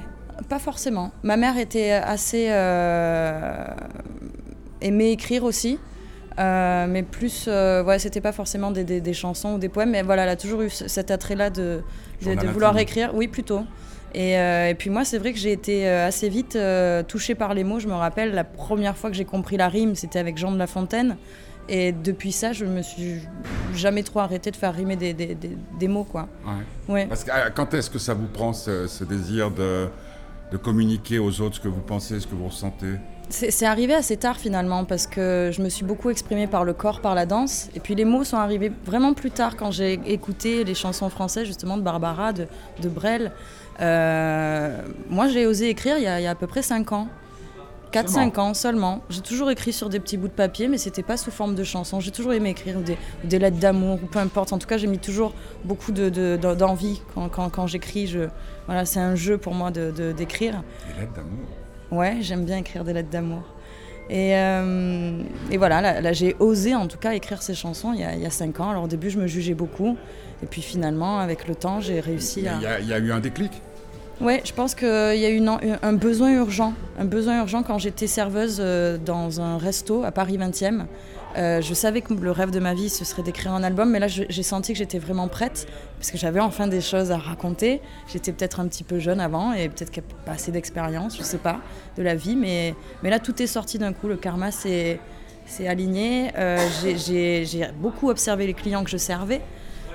Pas 0.48 0.58
forcément. 0.58 1.12
Ma 1.22 1.36
mère 1.36 1.56
était 1.56 1.92
assez. 1.92 2.48
Euh... 2.50 3.66
aimait 4.80 5.12
écrire 5.12 5.44
aussi. 5.44 5.78
Euh, 6.38 6.86
mais 6.88 7.02
plus, 7.02 7.46
euh, 7.48 7.82
ouais, 7.84 7.98
c'était 7.98 8.20
pas 8.20 8.32
forcément 8.32 8.70
des, 8.70 8.84
des, 8.84 9.12
chansons 9.12 9.54
ou 9.54 9.58
des 9.58 9.68
poèmes, 9.68 9.90
mais 9.90 10.02
voilà, 10.02 10.22
elle 10.22 10.30
a 10.30 10.36
toujours 10.36 10.62
eu 10.62 10.70
cet 10.70 11.10
attrait-là 11.10 11.50
de, 11.50 11.82
de, 12.22 12.46
vouloir 12.46 12.76
écrire. 12.78 13.10
Oui, 13.14 13.28
plutôt. 13.28 13.62
Et, 14.14 14.38
euh, 14.38 14.68
et, 14.68 14.74
puis 14.74 14.90
moi, 14.90 15.04
c'est 15.04 15.18
vrai 15.18 15.32
que 15.32 15.38
j'ai 15.38 15.52
été 15.52 15.88
assez 15.88 16.28
vite 16.28 16.58
touchée 17.08 17.34
par 17.34 17.54
les 17.54 17.64
mots. 17.64 17.80
Je 17.80 17.88
me 17.88 17.94
rappelle, 17.94 18.32
la 18.32 18.44
première 18.44 18.96
fois 18.96 19.10
que 19.10 19.16
j'ai 19.16 19.24
compris 19.24 19.56
la 19.56 19.68
rime, 19.68 19.94
c'était 19.94 20.18
avec 20.18 20.38
Jean 20.38 20.52
de 20.52 20.58
La 20.58 20.66
Fontaine. 20.66 21.16
Et 21.68 21.92
depuis 21.92 22.32
ça, 22.32 22.52
je 22.52 22.64
me 22.64 22.82
suis 22.82 23.20
jamais 23.74 24.02
trop 24.02 24.20
arrêté 24.20 24.50
de 24.50 24.56
faire 24.56 24.74
rimer 24.74 24.96
des, 24.96 25.14
des, 25.14 25.36
des, 25.36 25.88
mots, 25.88 26.04
quoi. 26.04 26.28
Ouais. 26.88 27.06
Parce 27.06 27.24
que 27.24 27.30
quand 27.54 27.72
est-ce 27.74 27.88
que 27.88 27.98
ça 27.98 28.14
vous 28.14 28.26
prend 28.26 28.52
ce, 28.52 28.86
ce 28.86 29.04
désir 29.04 29.50
de, 29.50 29.88
de 30.50 30.56
communiquer 30.56 31.18
aux 31.18 31.40
autres 31.40 31.56
ce 31.56 31.60
que 31.60 31.68
vous 31.68 31.80
pensez, 31.80 32.20
ce 32.20 32.26
que 32.26 32.34
vous 32.34 32.46
ressentez? 32.48 32.98
C'est 33.30 33.64
arrivé 33.64 33.94
assez 33.94 34.18
tard 34.18 34.36
finalement 34.36 34.84
parce 34.84 35.06
que 35.06 35.50
je 35.52 35.62
me 35.62 35.70
suis 35.70 35.86
beaucoup 35.86 36.10
exprimée 36.10 36.46
par 36.46 36.64
le 36.64 36.74
corps, 36.74 37.00
par 37.00 37.14
la 37.14 37.24
danse. 37.24 37.70
Et 37.74 37.80
puis 37.80 37.94
les 37.94 38.04
mots 38.04 38.24
sont 38.24 38.36
arrivés 38.36 38.70
vraiment 38.84 39.14
plus 39.14 39.30
tard 39.30 39.56
quand 39.56 39.70
j'ai 39.70 39.94
écouté 40.06 40.64
les 40.64 40.74
chansons 40.74 41.08
françaises 41.08 41.46
justement 41.46 41.78
de 41.78 41.82
Barbara, 41.82 42.34
de, 42.34 42.46
de 42.82 42.88
Brel. 42.90 43.32
Euh, 43.80 44.82
moi 45.08 45.28
j'ai 45.28 45.46
osé 45.46 45.70
écrire 45.70 45.96
il 45.96 46.04
y, 46.04 46.06
a, 46.06 46.20
il 46.20 46.24
y, 46.24 46.26
a, 46.26 46.32
à 46.32 46.34
peu 46.34 46.46
près 46.46 46.60
5 46.60 46.92
ans. 46.92 47.08
4-5 47.92 48.40
ans 48.40 48.54
seulement. 48.54 49.02
J'ai 49.10 49.20
toujours 49.20 49.50
écrit 49.50 49.72
sur 49.72 49.88
des 49.88 50.00
petits 50.00 50.16
bouts 50.16 50.28
de 50.28 50.32
papier, 50.32 50.68
mais 50.68 50.78
c'était 50.78 51.02
pas 51.02 51.16
sous 51.16 51.30
forme 51.30 51.54
de 51.54 51.64
chansons. 51.64 52.00
J'ai 52.00 52.10
toujours 52.10 52.32
aimé 52.32 52.50
écrire 52.50 52.80
des, 52.80 52.96
des 53.24 53.38
lettres 53.38 53.58
d'amour 53.58 53.98
ou 54.02 54.06
peu 54.06 54.18
importe. 54.18 54.52
En 54.52 54.58
tout 54.58 54.66
cas, 54.66 54.76
j'ai 54.76 54.86
mis 54.86 54.98
toujours 54.98 55.34
beaucoup 55.64 55.92
d'envie 55.92 56.94
de, 56.94 57.14
quand, 57.14 57.28
quand, 57.28 57.50
quand 57.50 57.66
j'écris. 57.66 58.16
Voilà, 58.66 58.84
c'est 58.84 59.00
un 59.00 59.14
jeu 59.14 59.38
pour 59.38 59.54
moi 59.54 59.70
d'écrire. 59.70 60.62
Des 60.94 61.00
lettres 61.00 61.12
d'amour 61.14 61.46
Ouais, 61.90 62.18
j'aime 62.20 62.44
bien 62.44 62.58
écrire 62.58 62.84
des 62.84 62.94
lettres 62.94 63.10
d'amour. 63.10 63.42
Et, 64.08 64.36
euh, 64.36 65.22
et, 65.50 65.58
voilà, 65.58 66.00
là, 66.00 66.12
j'ai 66.12 66.34
osé 66.38 66.74
en 66.74 66.86
tout 66.86 66.98
cas 66.98 67.12
écrire 67.12 67.42
ces 67.42 67.54
chansons 67.54 67.92
il 67.92 68.00
y, 68.00 68.04
a, 68.04 68.14
il 68.14 68.20
y, 68.20 68.26
a, 68.26 68.30
cinq 68.30 68.60
ans. 68.60 68.70
Alors 68.70 68.84
au 68.84 68.88
début, 68.88 69.10
je 69.10 69.18
me 69.18 69.26
jugeais 69.26 69.54
beaucoup. 69.54 69.96
Et 70.42 70.46
puis 70.46 70.60
finalement, 70.60 71.18
avec 71.18 71.46
le 71.46 71.54
temps, 71.54 71.80
j'ai 71.80 72.00
réussi 72.00 72.48
à... 72.48 72.78
Il 72.80 72.88
y, 72.88 72.92
a 72.92 72.98
eu 72.98 73.12
un 73.12 73.20
déclic 73.20 73.52
Oui, 74.20 74.40
je 74.44 74.52
pense 74.52 74.74
qu'il 74.74 74.86
y 74.86 75.24
a 75.24 75.30
eu 75.30 75.42
un 75.82 75.92
besoin 75.94 76.32
urgent. 76.32 76.74
Un 76.98 77.04
besoin 77.04 77.38
urgent 77.40 77.62
quand 77.62 77.78
j'étais 77.78 78.06
serveuse 78.06 78.58
euh, 78.60 78.98
dans 78.98 79.40
un 79.40 79.58
resto 79.58 80.04
à 80.04 80.12
Paris 80.12 80.38
20e. 80.38 80.86
Euh, 81.36 81.62
je 81.62 81.74
savais 81.74 82.02
que 82.02 82.12
le 82.12 82.30
rêve 82.30 82.50
de 82.50 82.60
ma 82.60 82.74
vie, 82.74 82.90
ce 82.90 83.04
serait 83.04 83.22
d'écrire 83.22 83.52
un 83.52 83.62
album, 83.62 83.90
mais 83.90 83.98
là, 83.98 84.06
j'ai 84.08 84.42
senti 84.42 84.72
que 84.72 84.78
j'étais 84.78 84.98
vraiment 84.98 85.28
prête, 85.28 85.66
parce 85.98 86.10
que 86.10 86.18
j'avais 86.18 86.40
enfin 86.40 86.66
des 86.66 86.80
choses 86.80 87.10
à 87.10 87.16
raconter. 87.16 87.80
J'étais 88.12 88.32
peut-être 88.32 88.60
un 88.60 88.68
petit 88.68 88.84
peu 88.84 88.98
jeune 88.98 89.20
avant, 89.20 89.52
et 89.52 89.68
peut-être 89.68 89.90
qu'il 89.90 90.02
n'y 90.02 90.08
a 90.10 90.24
pas 90.26 90.32
assez 90.32 90.52
d'expérience, 90.52 91.16
je 91.16 91.22
sais 91.22 91.38
pas, 91.38 91.60
de 91.96 92.02
la 92.02 92.14
vie, 92.14 92.36
mais, 92.36 92.74
mais 93.02 93.10
là, 93.10 93.18
tout 93.18 93.40
est 93.42 93.46
sorti 93.46 93.78
d'un 93.78 93.92
coup, 93.92 94.08
le 94.08 94.16
karma 94.16 94.50
s'est 94.50 95.00
aligné. 95.66 96.30
Euh, 96.36 96.58
j'ai 96.82 97.66
beaucoup 97.80 98.10
observé 98.10 98.46
les 98.46 98.54
clients 98.54 98.84
que 98.84 98.90
je 98.90 98.98
servais, 98.98 99.40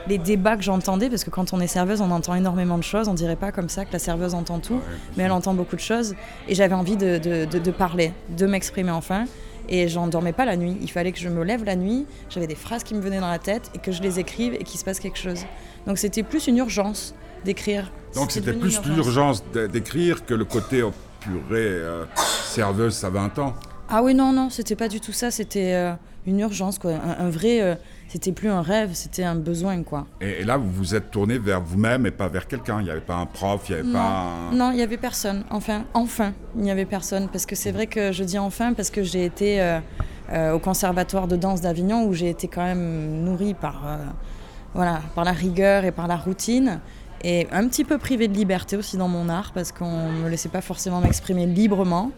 les 0.08 0.18
débats 0.18 0.58
que 0.58 0.64
j'entendais, 0.64 1.10
parce 1.10 1.24
que 1.24 1.30
quand 1.30 1.54
on 1.54 1.60
est 1.60 1.68
serveuse, 1.68 2.02
on 2.02 2.12
entend 2.12 2.36
énormément 2.36 2.78
de 2.78 2.84
choses. 2.84 3.08
On 3.08 3.14
dirait 3.14 3.36
pas 3.36 3.52
comme 3.52 3.70
ça 3.70 3.86
que 3.86 3.94
la 3.94 4.00
serveuse 4.00 4.34
entend 4.34 4.60
tout, 4.60 4.80
mais 5.16 5.24
elle 5.24 5.32
entend 5.32 5.54
beaucoup 5.54 5.76
de 5.76 5.82
choses. 5.82 6.16
Et 6.48 6.56
j'avais 6.56 6.76
envie 6.76 6.98
de, 6.98 7.18
de, 7.18 7.46
de 7.46 7.72
parler, 7.72 8.14
de 8.38 8.46
m'exprimer 8.46 8.92
enfin. 8.92 9.26
Et 9.70 9.90
j'en 9.90 10.08
dormais 10.08 10.32
pas 10.32 10.46
la 10.46 10.56
nuit. 10.56 10.78
Il 10.82 10.90
fallait 10.90 11.12
que 11.12 11.20
je 11.20 11.28
me 11.28 11.44
lève 11.44 11.66
la 11.66 11.76
nuit, 11.76 12.06
j'avais 12.30 12.48
des 12.48 12.56
phrases 12.56 12.84
qui 12.84 12.94
me 12.94 13.02
venaient 13.02 13.20
dans 13.20 13.30
la 13.30 13.40
tête 13.40 13.70
et 13.76 13.80
que 13.80 13.92
je 13.92 14.02
les 14.02 14.20
écrive 14.20 14.54
et 14.54 14.64
qu'il 14.64 14.80
se 14.80 14.86
passe 14.86 15.00
quelque 15.00 15.18
chose. 15.18 15.42
Donc 15.86 15.98
c'était 15.98 16.24
plus 16.24 16.48
une 16.48 16.58
urgence 16.58 17.14
d'écrire. 17.44 17.92
Donc 18.16 18.32
c'était 18.32 18.54
plus 18.54 18.80
l'urgence 18.86 19.44
d'écrire 19.72 20.26
que 20.26 20.34
le 20.34 20.46
côté 20.46 20.84
oh, 20.84 20.94
purée 21.20 21.42
euh, 21.52 22.06
serveuse, 22.46 22.94
ça 22.94 23.10
20 23.10 23.40
ans. 23.40 23.54
Ah 23.90 24.04
oui, 24.04 24.14
non, 24.14 24.34
non, 24.34 24.50
c'était 24.50 24.76
pas 24.76 24.88
du 24.88 25.00
tout 25.00 25.14
ça. 25.14 25.32
C'était 25.32 25.74
euh, 25.74 25.94
une 26.26 26.40
urgence, 26.40 26.78
quoi. 26.80 26.92
Un, 26.94 27.30
vrai. 27.30 27.62
Euh, 27.62 27.76
c'était 28.08 28.32
plus 28.32 28.50
un 28.50 28.62
rêve, 28.62 28.92
c'était 28.94 29.24
un 29.24 29.36
besoin, 29.36 29.84
quoi. 29.84 30.08
Et, 30.22 30.44
là, 30.44 30.58
vous 30.58 30.72
vous 30.72 30.96
êtes 30.96 31.12
tourné 31.12 31.38
vers 31.38 31.62
vous-même 31.62 32.06
et 32.06 32.12
pas 32.12 32.28
vers 32.28 32.48
quelqu'un. 32.48 32.80
Il 32.80 32.86
n'y 32.86 32.90
avait 32.90 33.02
pas 33.02 33.16
un 33.16 33.26
prof, 33.26 33.66
il 33.70 33.76
n'y 33.76 33.82
avait 33.82 33.92
pas. 33.92 34.26
Non, 34.54 34.72
il 34.72 34.78
n'y 34.78 34.82
avait 34.82 34.98
personne. 34.98 35.44
Enfin, 35.50 35.84
enfin, 35.94 36.34
il 36.56 36.62
n'y 36.62 36.72
avait 36.72 36.86
personne. 36.86 37.28
Parce 37.28 37.46
que 37.46 37.56
c'est 37.56 37.72
vrai 37.72 37.88
que 37.88 38.12
je 38.12 38.24
dis 38.24 38.40
enfin 38.40 38.74
parce 38.74 38.90
que 38.90 39.04
j'ai 39.04 39.26
été 39.26 39.62
euh, 40.32 40.54
au 40.54 40.60
conservatoire 40.60 41.28
de 41.28 41.36
danse 41.36 41.62
d'Avignon 41.62 42.06
où 42.06 42.14
j'ai 42.14 42.30
été 42.30 42.48
quand 42.48 42.64
même 42.64 43.24
nourrie 43.24 43.54
par, 43.54 44.00
voilà, 44.74 45.02
par 45.16 45.26
la 45.26 45.34
rigueur 45.34 45.86
et 45.86 45.92
par 45.92 46.08
la 46.08 46.16
routine 46.16 46.80
et 47.24 47.48
un 47.52 47.68
petit 47.68 47.84
peu 47.84 47.98
privée 47.98 48.28
de 48.28 48.34
liberté 48.34 48.78
aussi 48.78 48.98
dans 48.98 49.08
mon 49.08 49.30
art 49.30 49.52
parce 49.54 49.72
qu'on 49.72 50.12
ne 50.12 50.24
me 50.24 50.30
laissait 50.30 50.50
pas 50.50 50.62
forcément 50.62 51.02
m'exprimer 51.02 51.46
librement. 51.46 52.12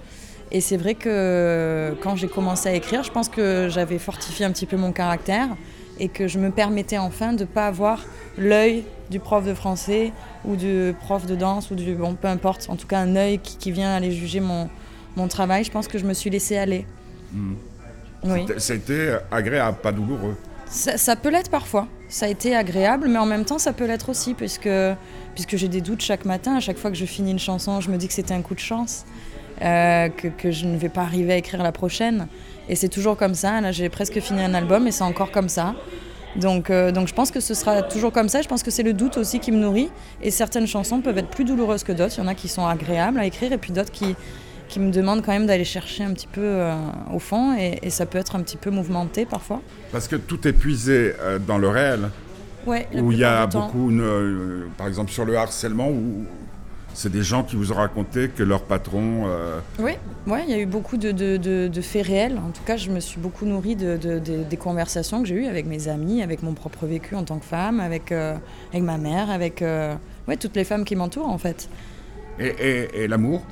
Et 0.52 0.62
c'est 0.62 0.78
vrai 0.78 0.96
que 0.96 1.96
quand 2.02 2.16
j'ai 2.16 2.28
commencé 2.28 2.70
à 2.70 2.74
écrire, 2.74 3.04
je 3.04 3.12
pense 3.12 3.30
que 3.30 3.68
j'avais 3.70 4.00
fortifié 4.00 4.46
un 4.46 4.52
petit 4.52 4.66
peu 4.66 4.78
mon 4.78 4.92
caractère 4.92 5.50
et 6.00 6.10
que 6.10 6.28
je 6.28 6.40
me 6.40 6.52
permettais 6.52 6.98
enfin 6.98 7.34
de 7.34 7.42
ne 7.42 7.46
pas 7.46 7.68
avoir 7.68 8.04
l'œil 8.38 8.84
du 9.10 9.20
prof 9.20 9.46
de 9.46 9.54
français 9.54 10.12
ou 10.46 10.56
du 10.56 10.94
prof 11.02 11.26
de 11.26 11.36
danse 11.36 11.72
ou 11.72 11.76
du 11.76 11.96
bon 11.96 12.16
peu 12.16 12.28
importe 12.28 12.68
en 12.70 12.76
tout 12.76 12.88
cas 12.88 13.00
un 13.00 13.16
œil 13.16 13.40
qui, 13.40 13.72
vient 13.72 13.94
aller 13.94 14.12
juger 14.12 14.40
mon, 14.40 14.70
mon 15.16 15.28
travail 15.28 15.64
je 15.64 15.72
pense 15.72 15.88
que 15.88 15.98
je 15.98 16.06
me 16.06 16.14
suis 16.14 16.30
laissé 16.30 16.58
aller 16.58 16.86
hmm. 17.34 17.54
oui. 18.26 18.46
ça 18.58 18.74
a 18.74 18.76
été 18.76 19.18
agréable 19.32 19.78
pas 19.82 19.92
douloureux 19.92 20.36
ça, 20.68 20.98
ça 20.98 21.16
peut 21.16 21.30
l'être 21.30 21.50
parfois 21.50 21.88
ça 22.08 22.28
a 22.28 22.30
été 22.30 22.56
agréable 22.56 23.08
mais 23.08 23.20
en 23.20 23.26
même 23.26 23.46
temps 23.46 23.60
ça 23.60 23.74
peut 23.74 23.86
l'être 23.86 24.10
aussi 24.10 24.34
puisque 24.34 24.70
puisque 25.34 25.58
j'ai 25.58 25.68
des 25.68 25.82
doutes 25.82 26.02
chaque 26.02 26.26
matin 26.26 26.56
à 26.56 26.60
chaque 26.60 26.78
fois 26.78 26.92
que 26.92 26.98
je 26.98 27.06
finis 27.06 27.32
une 27.32 27.40
chanson 27.40 27.82
je 27.82 27.90
me 27.90 27.98
dis 27.98 28.08
que 28.08 28.14
c'était 28.14 28.34
un 28.34 28.42
coup 28.42 28.56
de 28.56 28.60
chance 28.60 29.06
euh, 29.62 30.08
que, 30.10 30.52
je 30.52 30.66
ne 30.66 30.78
vais 30.78 30.90
pas 30.90 31.02
arriver 31.02 31.34
à 31.34 31.38
écrire 31.38 31.62
la 31.64 31.72
prochaine. 31.72 32.28
Et 32.70 32.76
c'est 32.76 32.88
toujours 32.88 33.18
comme 33.18 33.34
ça. 33.34 33.60
Là, 33.60 33.72
j'ai 33.72 33.90
presque 33.90 34.20
fini 34.20 34.42
un 34.42 34.54
album 34.54 34.88
et 34.88 34.92
c'est 34.92 35.04
encore 35.04 35.32
comme 35.32 35.50
ça. 35.50 35.74
Donc, 36.36 36.70
euh, 36.70 36.92
donc 36.92 37.08
je 37.08 37.14
pense 37.16 37.32
que 37.32 37.40
ce 37.40 37.56
sera 37.56 37.82
toujours 37.82 38.12
comme 38.12 38.30
ça. 38.30 38.44
Je 38.44 38.48
pense 38.48 38.62
que 38.62 38.70
c'est 38.70 38.84
le 38.84 38.94
doute 38.94 39.18
aussi 39.18 39.40
qui 39.40 39.52
me 39.52 39.58
nourrit. 39.58 39.90
Et 40.22 40.30
certaines 40.30 40.68
chansons 40.68 41.02
peuvent 41.02 41.18
être 41.18 41.30
plus 41.30 41.44
douloureuses 41.44 41.84
que 41.84 41.92
d'autres. 41.92 42.14
Il 42.18 42.22
y 42.22 42.24
en 42.24 42.28
a 42.28 42.36
qui 42.36 42.48
sont 42.48 42.66
agréables 42.66 43.20
à 43.20 43.26
écrire 43.26 43.52
et 43.52 43.58
puis 43.58 43.72
d'autres 43.72 43.92
qui, 43.92 44.16
qui 44.68 44.80
me 44.80 44.92
demandent 44.92 45.24
quand 45.26 45.32
même 45.32 45.48
d'aller 45.48 45.66
chercher 45.66 46.04
un 46.04 46.14
petit 46.14 46.28
peu 46.28 46.44
euh, 46.44 46.76
au 47.12 47.18
fond. 47.18 47.58
Et, 47.58 47.90
ça 47.90 48.06
peut 48.06 48.20
être 48.20 48.36
un 48.36 48.42
petit 48.44 48.58
peu 48.58 48.70
mouvementé 48.70 49.26
parfois. 49.26 49.62
Parce 49.92 50.08
que 50.08 50.16
tout 50.16 50.48
est 50.48 50.54
puisé 50.54 51.14
dans 51.48 51.58
le 51.58 51.70
réel. 51.70 52.10
Ouais, 52.68 52.88
où 52.94 53.12
il 53.12 53.18
y 53.18 53.24
a 53.24 53.48
beaucoup, 53.48 53.92
par 54.78 54.86
exemple 54.88 55.12
sur 55.12 55.26
le 55.26 55.36
harcèlement, 55.38 55.90
où 55.90 56.26
c'est 57.00 57.10
des 57.10 57.24
gens 57.24 57.44
qui 57.44 57.56
vous 57.56 57.72
ont 57.72 57.76
raconté 57.76 58.28
que 58.28 58.44
leur 58.44 58.64
patron... 58.64 59.24
Euh, 59.26 59.62
oui, 59.80 59.94
ouais, 60.28 60.44
il 60.46 60.50
y 60.50 60.54
a 60.54 60.60
eu 60.60 60.66
beaucoup 60.66 60.98
de, 60.98 61.12
de, 61.14 61.82
faits 61.82 62.06
réels. 62.06 62.38
En 62.38 62.52
tout 62.52 62.64
cas, 62.66 62.76
je 62.76 62.90
me 62.90 63.00
suis 63.00 63.22
beaucoup 63.22 63.46
nourrie 63.46 63.78
de, 63.78 63.96
des 64.20 64.58
conversations 64.58 65.22
que 65.22 65.30
j'ai 65.30 65.36
eues 65.36 65.46
avec 65.46 65.66
mes 65.66 65.88
amis, 65.88 66.22
avec 66.22 66.44
mon 66.44 66.54
propre 66.54 66.86
vécu 66.86 67.16
en 67.16 67.24
tant 67.24 67.40
que 67.40 67.46
femme, 67.46 67.80
avec, 67.80 68.12
euh, 68.12 68.36
avec 68.72 68.84
ma 68.84 68.98
mère, 68.98 69.30
avec 69.30 69.62
euh, 69.62 69.96
ouais, 70.28 70.36
toutes 70.36 70.58
les 70.58 70.66
femmes 70.66 70.84
qui 70.84 70.98
m'entourent 70.98 71.30
en 71.30 71.38
fait. 71.38 71.70
Et, 72.38 72.90
et, 72.94 73.08
l'amour? 73.08 73.44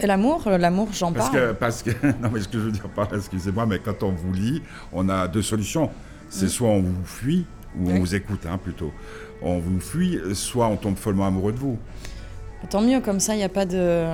Et 0.00 0.08
l'amour, 0.08 0.50
l'amour, 0.50 0.88
j'en 0.92 1.12
parle. 1.12 1.32
Que, 1.32 1.52
parce 1.52 1.84
que, 1.84 1.90
non, 2.20 2.30
mais 2.32 2.40
ce 2.40 2.48
que 2.48 2.58
je 2.58 2.64
veux 2.64 2.72
dire 2.72 2.88
par 2.88 3.14
excusez-moi, 3.14 3.64
mais 3.64 3.78
quand 3.78 4.02
on 4.02 4.10
vous 4.10 4.32
lit, 4.32 4.60
on 4.92 5.08
a 5.08 5.28
deux 5.28 5.42
solutions. 5.42 5.88
C'est 6.30 6.46
mm. 6.46 6.48
soit 6.48 6.68
on 6.68 6.82
vous 6.82 7.04
fuit, 7.04 7.46
ou 7.78 7.90
on 7.90 8.00
vous 8.00 8.16
écoute 8.16 8.44
hein, 8.50 8.58
plutôt. 8.58 8.92
On 9.40 9.60
vous 9.60 9.78
fuit, 9.78 10.18
soit 10.34 10.66
on 10.66 10.74
tombe 10.76 10.96
follement 10.96 11.28
amoureux 11.28 11.52
de 11.52 11.58
vous. 11.58 11.78
Tant 12.70 12.80
mieux, 12.80 13.00
comme 13.00 13.20
ça, 13.20 13.34
il 13.34 13.38
n'y 13.38 13.44
a 13.44 13.48
pas 13.48 13.66
de... 13.66 14.06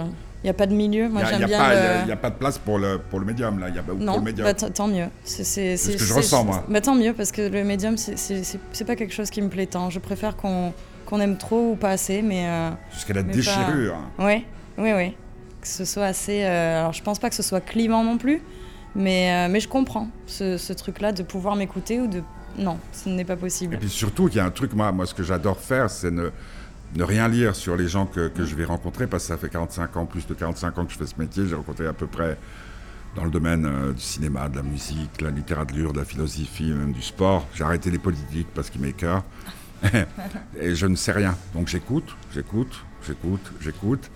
Il 0.43 0.51
a 0.51 0.53
pas 0.53 0.67
de 0.67 0.75
milieu. 0.75 1.09
Moi, 1.09 1.25
j'aime 1.25 1.47
bien. 1.47 2.03
Il 2.03 2.05
n'y 2.05 2.13
a, 2.13 2.17
pas 2.17 2.29
de 2.29 2.35
place 2.35 2.59
pour 2.59 2.79
le, 2.79 2.99
pour 2.99 3.19
le 3.19 3.25
médium, 3.25 3.59
là. 3.59 3.71
Y 3.71 3.79
a, 3.79 3.83
non, 3.99 4.17
pour 4.17 4.27
le 4.27 4.33
bah, 4.33 4.53
tant 4.53 4.89
mieux. 4.89 5.07
C'est 5.25 5.43
ce 5.79 5.93
que 5.93 6.05
je 6.05 6.13
ressens, 6.13 6.45
moi. 6.45 6.65
Bah, 6.69 6.83
tant 6.83 6.95
mieux, 6.95 7.15
parce 7.15 7.33
que 7.33 7.41
le 7.41 7.65
médium, 7.65 7.97
c'est 7.97 8.85
pas 8.87 8.95
quelque 8.95 9.15
chose 9.15 9.31
qui 9.31 9.41
me 9.41 9.49
plaît 9.49 9.65
tant. 9.65 9.89
Je 9.89 9.99
préfère 9.99 10.37
qu'on 10.37 10.75
qu'on 11.05 11.21
aime 11.21 11.37
trop 11.37 11.73
ou 11.73 11.77
pas 11.77 11.91
assez, 11.91 12.23
mais. 12.23 12.47
Euh, 12.47 12.71
Jusqu'à 12.93 13.15
la 13.15 13.23
déchirure. 13.23 13.97
Oui, 14.19 14.45
oui, 14.79 14.93
oui. 14.95 15.17
Que 15.61 15.69
ce 15.69 15.85
soit 15.85 16.07
assez. 16.07 16.45
Euh, 16.45 16.81
alors, 16.81 16.93
je 16.93 17.03
pense 17.03 17.19
pas 17.19 17.29
que 17.29 17.37
ce 17.37 17.43
soit 17.43 17.61
clivant 17.61 18.05
non 18.05 18.19
plus, 18.19 18.43
mais, 18.95 19.33
euh, 19.33 19.51
mais 19.51 19.61
je 19.61 19.69
comprends 19.69 20.09
ce, 20.27 20.57
ce 20.57 20.73
truc-là 20.73 21.13
de 21.13 21.23
pouvoir 21.23 21.57
m'écouter 21.57 22.01
ou 22.01 22.07
de. 22.07 22.23
Non, 22.59 22.79
ce 22.93 23.09
n'est 23.09 23.25
pas 23.25 23.37
possible. 23.37 23.75
Et 23.75 23.79
puis 23.79 23.89
surtout, 23.89 24.29
il 24.29 24.37
y 24.37 24.41
a 24.41 24.45
un 24.45 24.51
truc, 24.51 24.75
moi, 24.75 24.93
moi 24.93 25.07
ce 25.07 25.15
que 25.15 25.23
j'adore 25.23 25.59
faire, 25.59 25.91
c'est 25.91 26.11
ne 26.11 26.31
ne 26.95 27.05
rien 27.05 27.29
lire 27.29 27.57
sur 27.57 27.77
les 27.77 27.89
gens 27.89 28.07
que, 28.07 28.31
je 28.37 28.55
vais 28.55 28.65
rencontrer, 28.65 29.07
parce 29.07 29.25
que 29.25 29.29
ça 29.29 29.37
fait 29.37 29.49
45 29.49 29.97
ans, 29.97 30.07
plus 30.07 30.27
de 30.27 30.35
45 30.35 30.79
ans 30.79 30.85
que 30.87 30.93
je 30.93 30.99
fais 30.99 31.07
ce 31.07 31.19
métier, 31.19 31.47
j'ai 31.47 31.55
rencontré 31.55 31.87
à 31.87 31.93
peu 31.93 32.07
près 32.07 32.39
dans 33.17 33.25
le 33.25 33.31
domaine 33.31 33.67
euh, 33.67 33.93
du 33.93 34.01
cinéma, 34.01 34.49
de 34.49 34.57
la 34.57 34.63
musique, 34.63 35.19
de 35.19 35.25
la 35.25 35.31
littérature, 35.31 35.93
de 35.93 35.99
la 35.99 36.05
philosophie, 36.05 36.73
même 36.73 36.93
du 36.93 37.03
sport. 37.03 37.47
J'ai 37.55 37.63
arrêté 37.63 37.91
les 37.91 37.99
politiques 37.99 38.49
parce 38.55 38.71
qu'ils 38.71 38.81
m'écœurent. 38.81 39.25
et 40.61 40.75
je 40.75 40.87
ne 40.87 40.97
sais 40.97 41.13
rien. 41.13 41.37
Donc 41.55 41.69
j'écoute, 41.69 42.17
j'écoute, 42.33 42.85
j'écoute, 43.07 43.53
j'écoute. 43.61 44.11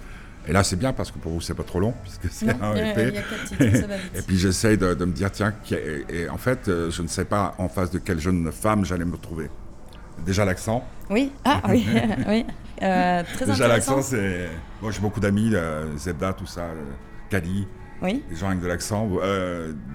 Et 0.48 0.52
là, 0.52 0.64
c'est 0.64 0.76
bien 0.76 0.94
parce 0.94 1.10
que 1.10 1.18
pour 1.18 1.32
vous, 1.32 1.40
c'est 1.42 1.54
pas 1.54 1.62
trop 1.62 1.78
long, 1.78 1.94
puisque 2.02 2.32
c'est 2.32 2.48
un 2.48 2.74
EP. 2.74 3.12
et 3.60 4.22
puis 4.22 4.38
j'essaye 4.38 4.78
de, 4.78 4.94
me 4.94 5.12
dire, 5.12 5.30
tiens, 5.30 5.52
et, 5.70 6.28
en 6.28 6.38
fait, 6.38 6.68
euh, 6.68 6.90
je 6.90 7.02
ne 7.02 7.08
sais 7.08 7.26
pas 7.26 7.54
en 7.58 7.68
face 7.68 7.90
de 7.90 7.98
quelle 7.98 8.18
jeune 8.18 8.50
femme 8.50 8.84
j'allais 8.84 9.04
me 9.04 9.18
trouver. 9.18 9.50
Déjà 10.24 10.44
l'accent. 10.44 10.84
Oui, 11.10 11.32
ah 11.44 11.62
oui, 11.68 11.86
oui. 12.28 12.46
Euh, 12.82 13.22
très 13.34 13.46
Déjà 13.46 13.68
l'accent, 13.68 14.02
c'est. 14.02 14.48
Moi, 14.80 14.92
j'ai 14.92 15.00
beaucoup 15.00 15.20
d'amis, 15.20 15.50
euh, 15.54 15.96
Zebda, 15.96 16.32
tout 16.32 16.46
ça, 16.46 16.66
Kali. 17.30 17.66
Oui. 18.00 18.22
Les 18.30 18.36
gens 18.36 18.46
avec 18.48 18.60
de 18.60 18.66
l'accent. 18.68 19.08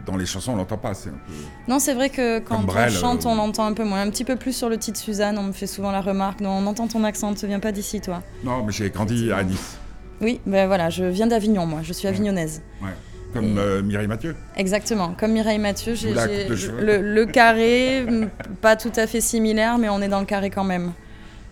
dans 0.06 0.18
les 0.18 0.25
chansons, 0.25 0.51
on 0.51 0.56
l'entend 0.58 0.77
pas. 0.77 0.94
C'est 0.94 1.10
un 1.10 1.13
peu. 1.25 1.34
Non, 1.70 1.80
c'est 1.80 1.94
vrai 1.94 2.10
que 2.10 2.39
quand 2.39 2.62
on 2.68 2.89
chante, 2.89 3.25
on 3.25 3.36
l'entend 3.36 3.65
un 3.65 3.74
peu 3.74 3.86
moins. 3.86 4.01
Un 4.01 4.10
petit 4.10 4.25
peu 4.25 4.36
plus 4.36 4.53
sur 4.53 4.68
le 4.68 4.77
titre 4.77 5.00
Suzanne, 5.00 5.38
on 5.38 5.44
me 5.44 5.53
fait 5.53 5.68
souvent 5.68 5.92
la 5.92 6.01
remarque. 6.01 6.42
Non, 6.42 6.50
on 6.50 6.68
entend 6.68 6.88
ton 6.88 7.06
accent, 7.06 7.34
tu 7.34 7.48
viens 7.48 7.62
pas 7.62 7.72
d'ici, 7.72 8.01
toi. 8.01 8.22
Non, 8.44 8.63
mais 8.65 8.74
j'ai 8.74 8.89
grandi 8.89 9.32
à 9.32 9.42
Nice. 9.44 9.77
Oui, 10.20 10.39
ben 10.46 10.68
voilà, 10.68 10.89
je 10.89 11.03
viens 11.06 11.27
d'Avignon, 11.27 11.65
moi, 11.65 11.80
je 11.82 11.92
suis 11.94 12.08
avignonnaise. 12.08 12.62
Ouais. 12.82 12.89
Comme 13.34 13.58
euh, 13.58 13.82
Mireille 13.82 14.08
Mathieu 14.08 14.36
Exactement, 14.56 15.16
comme 15.20 15.32
Mireille 15.32 15.60
Mathieu, 15.60 15.96
j'ai 15.96 16.13
le, 16.13 17.25
carré, 17.25 18.06
pas 18.62 18.75
tout 18.75 18.92
à 18.96 19.08
fait 19.08 19.22
similaire, 19.22 19.78
mais 19.78 19.90
on 19.90 20.02
est 20.02 20.08
dans 20.08 20.20
le 20.20 20.25
carré 20.25 20.50
quand 20.50 20.63
même. 20.63 20.92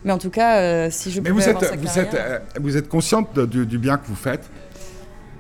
Mais 0.04 0.12
en 0.12 0.18
tout 0.18 0.30
cas, 0.30 0.58
euh, 0.58 0.88
si 0.90 1.12
je 1.12 1.22
mais 1.22 1.30
vous 1.30 1.48
êtes, 1.48 1.78
vous, 1.78 2.00
êtes, 2.00 2.14
euh, 2.14 2.40
vous 2.60 2.78
êtes 2.78 2.88
consciente 2.88 3.38
du, 3.40 3.78
bien 3.78 3.98
que 3.98 4.08
vous 4.08 4.16
faites 4.16 4.50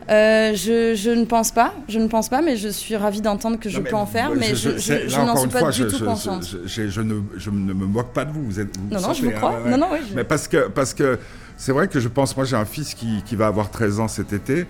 je, 0.09 0.93
je, 0.95 1.09
ne 1.09 1.25
pense 1.25 1.51
pas, 1.51 1.73
je 1.87 1.97
ne 1.97 2.07
pense 2.07 2.27
pas, 2.27 2.41
mais 2.41 2.57
je 2.57 2.67
suis 2.67 2.95
ravie 2.97 3.21
d'entendre 3.21 3.57
que 3.59 3.69
je 3.69 3.79
peux 3.79 3.95
en 3.95 4.05
faire, 4.05 4.31
mais 4.35 4.55
je, 4.55 4.77
je 4.77 5.17
n'en 5.17 5.37
suis 5.37 5.49
pas 5.49 5.71
du 5.71 5.87
tout 5.87 6.03
consciente. 6.03 6.43
Je, 6.65 7.01
ne, 7.01 7.21
je 7.37 7.49
ne 7.49 7.73
me 7.73 7.85
moque 7.85 8.13
pas 8.13 8.25
de 8.25 8.31
vous, 8.31 8.43
vous 8.43 8.59
êtes. 8.59 8.77
non, 8.91 8.99
non, 8.99 9.13
je 9.13 9.23
vous 9.23 9.31
crois. 9.31 9.59
Hein, 9.65 9.69
non, 9.69 9.77
non, 9.77 9.87
oui, 9.91 9.99
Mais 10.15 10.23
parce 10.23 10.47
que, 10.47 10.67
parce 10.67 10.93
que 10.93 11.17
c'est 11.61 11.71
vrai 11.71 11.87
que 11.87 11.99
je 11.99 12.07
pense, 12.07 12.35
moi 12.35 12.43
j'ai 12.43 12.55
un 12.55 12.65
fils 12.65 12.95
qui, 12.95 13.21
qui, 13.23 13.35
va 13.35 13.47
avoir 13.47 13.69
13 13.69 13.99
ans 13.99 14.07
cet 14.07 14.33
été, 14.33 14.65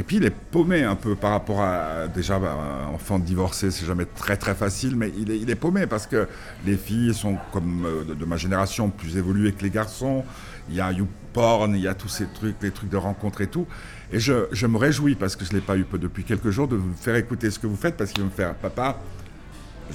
et 0.00 0.02
puis 0.02 0.16
il 0.16 0.24
est 0.24 0.30
paumé 0.30 0.82
un 0.82 0.96
peu 0.96 1.14
par 1.14 1.32
rapport 1.32 1.60
à, 1.60 2.08
déjà, 2.08 2.38
bah, 2.38 2.56
enfant 2.90 3.18
divorcé, 3.18 3.70
c'est 3.70 3.84
jamais 3.84 4.06
très 4.06 4.38
très 4.38 4.54
facile, 4.54 4.96
mais 4.96 5.12
il 5.18 5.30
est, 5.30 5.38
il 5.38 5.50
est, 5.50 5.54
paumé 5.54 5.86
parce 5.86 6.06
que 6.06 6.26
les 6.64 6.78
filles 6.78 7.12
sont 7.12 7.36
comme 7.52 7.84
euh, 7.84 8.14
de, 8.14 8.24
ma 8.24 8.38
génération 8.38 8.88
plus 8.88 9.18
évoluées 9.18 9.52
que 9.52 9.62
les 9.62 9.68
garçons, 9.68 10.24
il 10.70 10.76
y 10.76 10.80
a 10.80 10.90
YouPorn, 10.90 11.74
il 11.74 11.82
y 11.82 11.86
a 11.86 11.92
tous 11.92 12.08
ces 12.08 12.24
trucs, 12.24 12.56
les 12.62 12.70
trucs 12.70 12.88
de 12.88 12.96
rencontre 12.96 13.42
et 13.42 13.46
tout, 13.46 13.66
et 14.10 14.18
je, 14.18 14.46
je 14.52 14.66
me 14.66 14.78
réjouis 14.78 15.16
parce 15.16 15.36
que 15.36 15.44
je 15.44 15.50
ne 15.50 15.56
l'ai 15.56 15.60
pas 15.60 15.76
eu 15.76 15.84
depuis 15.92 16.24
quelques 16.24 16.48
jours 16.48 16.66
de 16.66 16.76
vous 16.76 16.94
faire 16.94 17.16
écouter 17.16 17.50
ce 17.50 17.58
que 17.58 17.66
vous 17.66 17.76
faites 17.76 17.98
parce 17.98 18.10
qu'il 18.12 18.22
va 18.22 18.30
me 18.30 18.34
faire, 18.34 18.54
papa, 18.54 18.98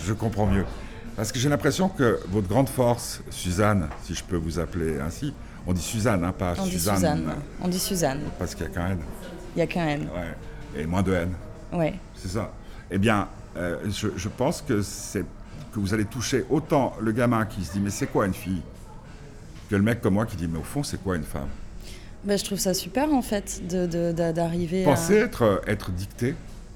je 0.06 0.14
comprends 0.14 0.46
mieux. 0.46 0.66
Parce 1.16 1.32
que 1.32 1.40
j'ai 1.40 1.50
l'impression 1.50 1.90
que 1.90 2.20
votre 2.30 2.48
grande 2.48 2.70
force, 2.70 3.22
Suzanne, 3.32 3.90
si 4.04 4.14
je 4.14 4.24
peux 4.24 4.38
vous 4.38 4.60
appeler 4.60 5.00
ainsi, 5.00 5.34
on 5.66 5.74
dit 5.74 5.82
Suzanne, 5.82 6.24
hein, 6.24 6.32
pas 6.32 6.54
on 6.60 6.66
Suzanne. 6.66 6.96
Dit 6.96 7.00
Suzanne. 7.00 7.36
On 7.60 7.68
dit 7.68 7.80
Suzanne. 7.80 8.22
Parce 8.38 8.54
qu'il 8.54 8.68
n'y 8.68 8.72
a 8.72 8.76
qu'un 8.76 8.92
N. 8.92 9.00
Il 9.56 9.60
n'y 9.60 9.62
a 9.64 9.68
qu'un 9.68 9.88
N. 9.88 10.02
Ouais. 10.14 10.82
Et 10.82 10.86
moins 10.86 11.02
de 11.02 11.14
N. 11.14 11.34
Oui. 11.74 11.94
C'est 12.16 12.28
ça. 12.28 12.52
Eh 12.92 12.98
bien, 12.98 13.28
euh, 13.58 13.78
je, 13.90 14.30
pense 14.30 14.62
que, 14.62 14.82
que 14.82 15.80
vous 15.80 15.94
allez 15.94 16.06
toucher 16.06 16.46
autant 16.50 16.94
le 17.02 17.12
gamin 17.12 17.46
qui 17.46 17.64
se 17.64 17.74
dit 17.74 17.80
mais 17.80 17.90
c'est 17.90 18.08
quoi 18.08 18.26
une 18.26 18.34
fille 18.34 18.62
que 19.70 19.76
le 19.76 19.82
mec 19.82 20.02
comme 20.02 20.16
moi 20.16 20.26
qui 20.26 20.36
dit 20.36 20.48
mais 20.48 20.60
au 20.60 20.64
fond 20.64 20.84
c'est 20.84 21.02
quoi 21.02 21.16
une 21.16 21.24
femme? 21.24 21.48
Ben, 22.24 22.38
Je 22.38 22.44
trouve 22.44 22.60
ça 22.60 22.74
super 22.74 23.12
en 23.14 23.22
fait 23.22 23.62
de, 23.68 24.12
d'arriver 24.12 24.84
Pensez 24.84 25.16
être, 25.16 25.62
être 25.68 25.92
dicté 25.92 26.36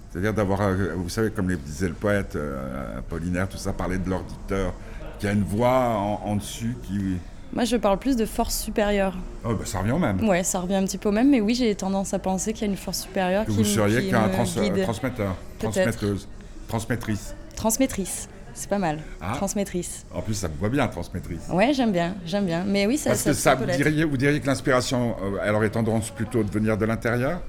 c'est-à-dire 0.09 0.33
d'avoir, 0.33 0.61
euh, 0.61 0.93
vous 0.95 1.09
savez, 1.09 1.29
comme 1.29 1.53
disait 1.55 1.87
le 1.87 1.93
poète 1.93 2.35
euh, 2.35 2.97
Apollinaire, 2.97 3.47
tout 3.47 3.57
ça, 3.57 3.73
parler 3.73 3.99
de 3.99 4.09
leur 4.09 4.23
dicteur, 4.23 4.73
qui 5.19 5.27
a 5.27 5.31
une 5.31 5.43
voix 5.43 5.89
en, 5.89 6.21
en 6.25 6.35
dessus 6.35 6.75
qui, 6.83 7.17
moi, 7.53 7.63
je 7.65 7.77
parle 7.77 7.97
plus 7.97 8.15
de 8.15 8.25
force 8.25 8.57
supérieure. 8.59 9.15
Oh, 9.43 9.53
bah, 9.53 9.65
ça 9.65 9.79
revient 9.79 9.91
au 9.91 9.99
même. 9.99 10.27
Ouais, 10.27 10.43
ça 10.43 10.59
revient 10.59 10.75
un 10.75 10.85
petit 10.85 10.97
peu 10.97 11.09
au 11.09 11.11
même, 11.11 11.29
mais 11.29 11.41
oui, 11.41 11.55
j'ai 11.55 11.73
tendance 11.75 12.13
à 12.13 12.19
penser 12.19 12.53
qu'il 12.53 12.67
y 12.67 12.69
a 12.69 12.71
une 12.71 12.77
force 12.77 13.01
supérieure 13.01 13.45
que 13.45 13.51
qui 13.51 13.57
vous 13.57 13.63
seriez 13.63 14.07
qu'un 14.09 14.29
transmetteur, 14.29 15.35
transmetteuse, 15.59 16.27
transmettrice. 16.67 17.35
Transmettrice. 17.55 18.29
C'est 18.53 18.69
pas 18.69 18.77
mal. 18.77 18.99
Ah. 19.21 19.33
Transmettrice. 19.35 20.05
En 20.13 20.21
plus, 20.21 20.33
ça 20.33 20.47
me 20.47 20.53
voit 20.55 20.69
bien, 20.69 20.87
transmettrice. 20.87 21.47
Ouais, 21.49 21.73
j'aime 21.73 21.91
bien, 21.91 22.15
j'aime 22.25 22.45
bien. 22.45 22.63
Mais 22.65 22.87
oui, 22.87 22.97
ça. 22.97 23.11
Parce 23.11 23.23
que 23.23 23.33
ça, 23.33 23.55
vous, 23.55 23.65
diriez, 23.65 24.03
vous 24.03 24.17
diriez 24.17 24.41
que 24.41 24.47
l'inspiration, 24.47 25.15
euh, 25.21 25.37
elle 25.43 25.55
aurait 25.55 25.69
tendance 25.69 26.09
plutôt 26.09 26.43
de 26.43 26.51
venir 26.51 26.77
de 26.77 26.85
l'intérieur? 26.85 27.41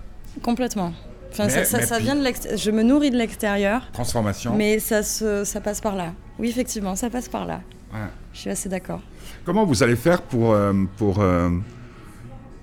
Complètement. 0.43 0.93
Enfin, 1.33 1.49
ça, 1.49 1.65
ça, 1.65 1.99
vient 1.99 2.17
de 2.17 2.23
l'extérieur. 2.23 2.59
Je 2.59 2.71
me 2.71 2.83
nourris 2.83 3.11
de 3.11 3.17
l'extérieur. 3.17 3.89
Transformation. 3.93 4.55
Mais 4.57 4.79
ça, 4.79 5.03
se, 5.03 5.45
ça 5.45 5.61
passe 5.61 5.81
par 5.81 5.97
là. 5.97 6.13
Oui, 6.39 6.49
effectivement, 6.49 6.97
ça 6.97 7.11
passe 7.11 7.29
par 7.29 7.45
là. 7.45 7.61
Ouais. 7.93 7.99
Je 8.33 8.39
suis 8.39 8.51
assez 8.51 8.69
d'accord. 8.69 9.01
Comment 9.45 9.65
vous 9.65 9.83
allez 9.83 9.97
faire 9.97 10.23
pour, 10.23 10.53
euh, 10.53 10.73
pour, 10.97 11.21
euh, 11.21 11.49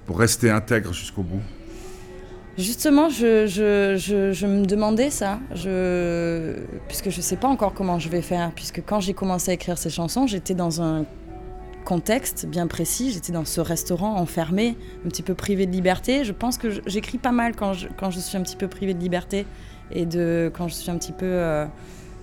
pour 0.06 0.20
rester 0.20 0.50
intègre 0.50 0.94
jusqu'au 0.94 1.24
bout? 1.24 1.42
Justement, 2.58 3.10
je, 3.10 3.46
je, 3.46 4.32
je, 4.34 4.48
me 4.48 4.66
demandais 4.66 5.12
ça, 5.12 5.40
je, 5.54 6.56
puisque 6.88 7.12
je 7.12 7.18
ne 7.18 7.22
sais 7.22 7.36
pas 7.36 7.48
encore 7.48 7.76
comment 7.76 8.00
je 8.00 8.10
vais 8.10 8.24
faire, 8.24 8.52
puisque 8.56 8.82
quand 8.84 9.00
j'ai 9.00 9.14
commencé 9.14 9.52
à 9.52 9.54
écrire 9.54 9.78
ces 9.78 9.92
chansons, 9.92 10.26
j'étais 10.26 10.56
dans 10.56 10.82
un 10.82 11.06
contexte 11.86 12.48
bien 12.48 12.66
précis, 12.66 13.12
j'étais 13.12 13.32
dans 13.32 13.46
ce 13.46 13.62
restaurant 13.62 14.16
enfermé, 14.16 14.76
un 15.06 15.10
petit 15.10 15.22
peu 15.22 15.36
privé 15.36 15.68
de 15.68 15.72
liberté. 15.72 16.24
Je 16.24 16.32
pense 16.34 16.58
que 16.58 16.82
j'écris 16.88 17.20
pas 17.20 17.32
mal 17.32 17.56
quand 17.56 17.74
je, 17.74 17.88
quand 17.96 18.10
je 18.10 18.20
suis 18.20 18.38
un 18.38 18.42
petit 18.42 18.58
peu 18.58 18.68
privé 18.68 18.96
de 18.96 19.00
liberté 19.00 19.46
et 19.92 20.08
de, 20.08 20.52
quand 20.54 20.68
je 20.68 20.74
suis 20.74 20.90
un 20.90 20.98
petit 20.98 21.14
peu... 21.14 21.26
Euh, 21.26 21.66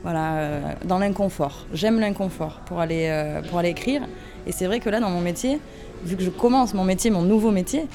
voilà, 0.04 0.76
dans 0.84 0.98
l'inconfort. 0.98 1.66
J'aime 1.72 1.98
l'inconfort 1.98 2.60
pour 2.66 2.78
aller, 2.78 3.10
pour 3.48 3.58
aller 3.58 3.70
écrire. 3.70 4.02
Et 4.46 4.52
c'est 4.52 4.66
vrai 4.66 4.78
que 4.78 4.88
là, 4.90 5.00
dans 5.00 5.10
mon 5.10 5.20
métier, 5.20 5.58
vu 6.04 6.16
que 6.16 6.22
je 6.22 6.30
commence 6.30 6.74
mon 6.74 6.84
métier, 6.84 7.10
mon 7.10 7.22
nouveau 7.22 7.50
métier, 7.50 7.86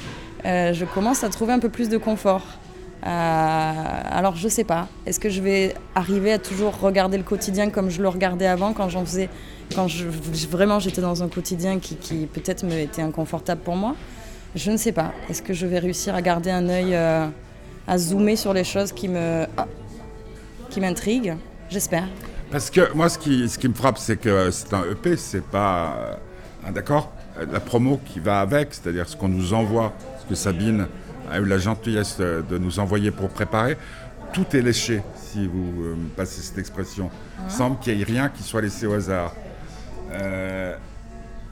euh, 0.46 0.74
je 0.74 0.86
commence 0.86 1.24
à 1.24 1.30
trouver 1.30 1.54
un 1.54 1.60
peu 1.60 1.70
plus 1.70 1.90
de 1.90 1.98
confort. 1.98 2.44
Euh, 3.06 3.72
alors 4.12 4.36
je 4.36 4.50
sais 4.50 4.66
pas, 4.66 4.90
est-ce 5.06 5.22
que 5.22 5.30
je 5.30 5.42
vais 5.42 5.74
arriver 5.96 6.34
à 6.34 6.40
toujours 6.40 6.78
regarder 6.82 7.18
le 7.18 7.24
quotidien 7.24 7.70
comme 7.70 7.90
je 7.90 8.02
le 8.02 8.10
regardais 8.10 8.46
avant 8.46 8.74
quand 8.74 8.90
j'en 8.90 9.06
faisais, 9.06 9.30
quand 9.74 9.88
vraiment 10.50 10.80
j'étais 10.80 11.00
dans 11.00 11.24
un 11.24 11.30
quotidien 11.30 11.80
qui, 11.80 11.96
peut-être 12.26 12.66
me 12.66 12.78
était 12.78 13.02
inconfortable 13.02 13.62
pour 13.62 13.76
moi? 13.76 13.96
Je 14.56 14.72
ne 14.72 14.78
sais 14.78 14.92
pas. 14.92 15.14
Est-ce 15.30 15.42
que 15.42 15.54
je 15.54 15.66
vais 15.66 15.80
réussir 15.80 16.16
à 16.16 16.22
garder 16.22 16.50
un 16.50 16.68
œil, 16.68 16.96
euh, 16.96 17.28
à 17.88 17.98
zoomer 17.98 18.36
sur 18.36 18.54
les 18.54 18.64
choses 18.64 18.92
qui 18.92 19.08
me, 19.08 19.46
ah, 19.56 19.68
qui 20.70 20.82
m'intriguent? 20.82 21.36
J'espère. 21.70 22.08
Parce 22.52 22.70
que 22.70 22.94
moi, 22.94 23.10
ce 23.10 23.18
qui, 23.18 23.48
ce 23.48 23.60
qui 23.60 23.68
me 23.68 23.74
frappe, 23.74 23.98
c'est 23.98 24.18
que 24.18 24.50
c'est 24.52 24.74
un 24.74 24.84
EP, 24.92 25.16
c'est 25.18 25.44
pas 25.44 26.20
ah, 26.66 26.72
d'accord? 26.72 27.12
La 27.52 27.60
promo 27.60 28.00
qui 28.06 28.20
va 28.20 28.42
avec, 28.42 28.74
c'est-à-dire 28.74 29.08
ce 29.08 29.16
qu'on 29.16 29.30
nous 29.30 29.54
envoie, 29.54 29.94
ce 30.22 30.30
que 30.30 30.36
Sabine 30.36 30.88
a 31.32 31.40
eu 31.40 31.46
la 31.46 31.58
gentillesse 31.58 32.18
de 32.18 32.58
nous 32.58 32.80
envoyer 32.80 33.12
pour 33.12 33.30
préparer, 33.30 33.78
tout 34.34 34.46
est 34.56 34.62
léché, 34.62 35.02
si 35.16 35.48
vous 35.48 35.84
euh, 35.84 35.96
me 35.96 36.10
passez 36.10 36.42
cette 36.42 36.58
expression. 36.58 37.10
Il 37.46 37.52
semble 37.52 37.80
qu'il 37.80 37.96
n'y 37.96 38.02
ait 38.02 38.06
rien 38.06 38.30
qui 38.30 38.44
soit 38.44 38.62
laissé 38.62 38.86
au 38.86 38.94
hasard. 38.94 39.34
Euh, 40.12 40.76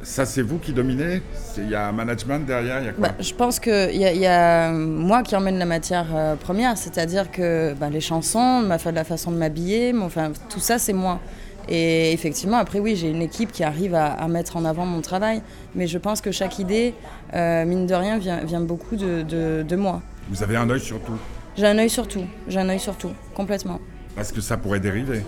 ça, 0.08 0.26
c'est 0.26 0.42
vous 0.42 0.58
qui 0.58 0.72
dominez? 0.72 1.22
Il 1.58 1.70
y 1.70 1.76
a 1.76 1.90
un 1.90 1.92
management 1.92 2.40
derrière 2.46 2.82
y 2.82 2.88
a 2.88 2.94
quoi? 2.94 3.10
Bah, 3.10 3.16
Je 3.20 3.34
pense 3.34 3.60
qu'il 3.60 3.92
y, 3.92 4.20
y, 4.20 4.26
a 4.26 4.72
moi 4.72 5.22
qui 5.22 5.36
emmène 5.36 5.60
la 5.60 5.66
matière 5.66 6.08
euh, 6.16 6.36
première, 6.36 6.78
c'est-à-dire 6.78 7.30
que 7.30 7.74
bah, 7.74 7.90
les 7.90 8.00
chansons, 8.00 8.62
la 8.62 9.04
façon 9.04 9.32
de 9.32 9.38
m'habiller, 9.38 9.94
enfin, 10.02 10.32
tout 10.50 10.62
ça, 10.62 10.80
c'est 10.80 10.94
moi. 10.94 11.20
Et 11.68 12.14
effectivement, 12.14 12.56
après, 12.56 12.80
oui, 12.80 12.96
j'ai 12.96 13.10
une 13.10 13.22
équipe 13.22 13.52
qui 13.52 13.66
arrive 13.66 13.94
à, 13.96 14.26
mettre 14.30 14.56
en 14.56 14.64
avant 14.64 14.86
mon 14.86 15.02
travail. 15.02 15.42
Mais 15.76 15.88
je 15.88 15.98
pense 15.98 16.22
que 16.22 16.32
chaque 16.32 16.58
idée, 16.60 16.94
euh, 17.34 17.66
mine 17.66 17.86
de 17.86 17.94
rien, 17.94 18.18
vient, 18.18 18.46
vient 18.46 18.62
beaucoup 18.62 18.96
de, 18.96 19.24
de, 19.24 19.76
moi. 19.76 20.02
Vous 20.30 20.42
avez 20.42 20.56
un 20.56 20.70
œil 20.70 20.80
sur 20.80 21.02
tout? 21.02 21.18
J'ai 21.58 21.68
un 21.68 21.78
œil 21.78 21.90
sur 21.90 22.08
tout. 22.08 22.24
J'ai 22.48 22.60
un 22.60 22.70
œil 22.70 22.80
sur 22.80 22.96
tout, 22.96 23.12
complètement. 23.36 23.82
Parce 24.16 24.32
que 24.32 24.40
ça 24.40 24.56
pourrait 24.56 24.80
dériver 24.80 25.24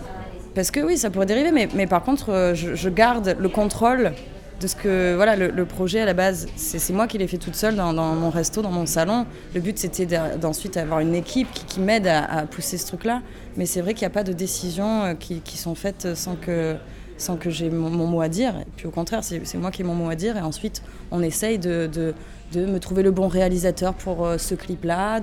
Parce 0.56 0.72
que 0.72 0.80
oui, 0.80 0.98
ça 0.98 1.10
pourrait 1.10 1.26
dériver. 1.26 1.52
Mais, 1.52 1.68
mais 1.76 1.86
par 1.86 2.02
contre, 2.02 2.30
euh, 2.30 2.56
je, 2.56 2.76
je 2.76 2.90
garde 2.90 3.36
le 3.38 3.50
contrôle 3.50 4.14
de 4.60 4.68
ce 4.68 4.76
que 4.76 5.16
voilà 5.16 5.36
le, 5.36 5.66
projet 5.66 6.02
à 6.02 6.06
la 6.06 6.14
base 6.14 6.48
c'est 6.56 6.94
moi 6.94 7.08
qui 7.08 7.18
l'ai 7.18 7.28
fait 7.28 7.38
toute 7.38 7.56
seule 7.56 7.76
dans, 7.76 7.94
mon 7.94 8.30
resto 8.30 8.62
dans 8.62 8.72
mon 8.72 8.86
salon. 8.86 9.26
Le 9.54 9.62
but 9.62 9.78
c'était 9.78 10.06
d'ensuite 10.38 10.78
avoir 10.78 11.00
une 11.00 11.16
équipe 11.16 11.48
qui, 11.52 11.80
m'aide 11.80 12.08
à, 12.08 12.46
pousser 12.50 12.78
ce 12.78 12.88
truc 12.88 13.06
là 13.06 13.22
mais 13.58 13.66
c'est 13.66 13.82
vrai 13.82 13.94
qu'il 13.94 14.02
n'y 14.02 14.12
a 14.12 14.14
pas 14.14 14.24
de 14.24 14.34
décisions 14.34 15.04
euh, 15.04 15.14
qui, 15.14 15.58
sont 15.58 15.76
faites 15.76 16.16
sans 16.16 16.36
que 16.36 16.76
sans 17.18 17.38
j'ai 17.48 17.70
mon, 17.70 17.90
mot 17.90 18.22
à 18.22 18.30
dire. 18.30 18.54
Et 18.62 18.68
puis 18.78 18.88
au 18.88 18.92
contraire 18.92 19.24
c'est 19.24 19.58
moi 19.58 19.72
qui 19.72 19.82
ai 19.82 19.86
mon 19.86 19.96
mot 19.96 20.10
à 20.10 20.16
dire. 20.16 20.38
Et 20.38 20.42
ensuite 20.42 20.82
on 21.12 21.22
essaye 21.22 21.60
de, 21.60 22.14
me 22.56 22.78
trouver 22.80 23.04
le 23.04 23.12
bon 23.12 23.28
réalisateur 23.28 23.94
pour 23.94 24.26
euh, 24.26 24.38
ce 24.38 24.56
clip 24.56 24.84
là 24.84 25.22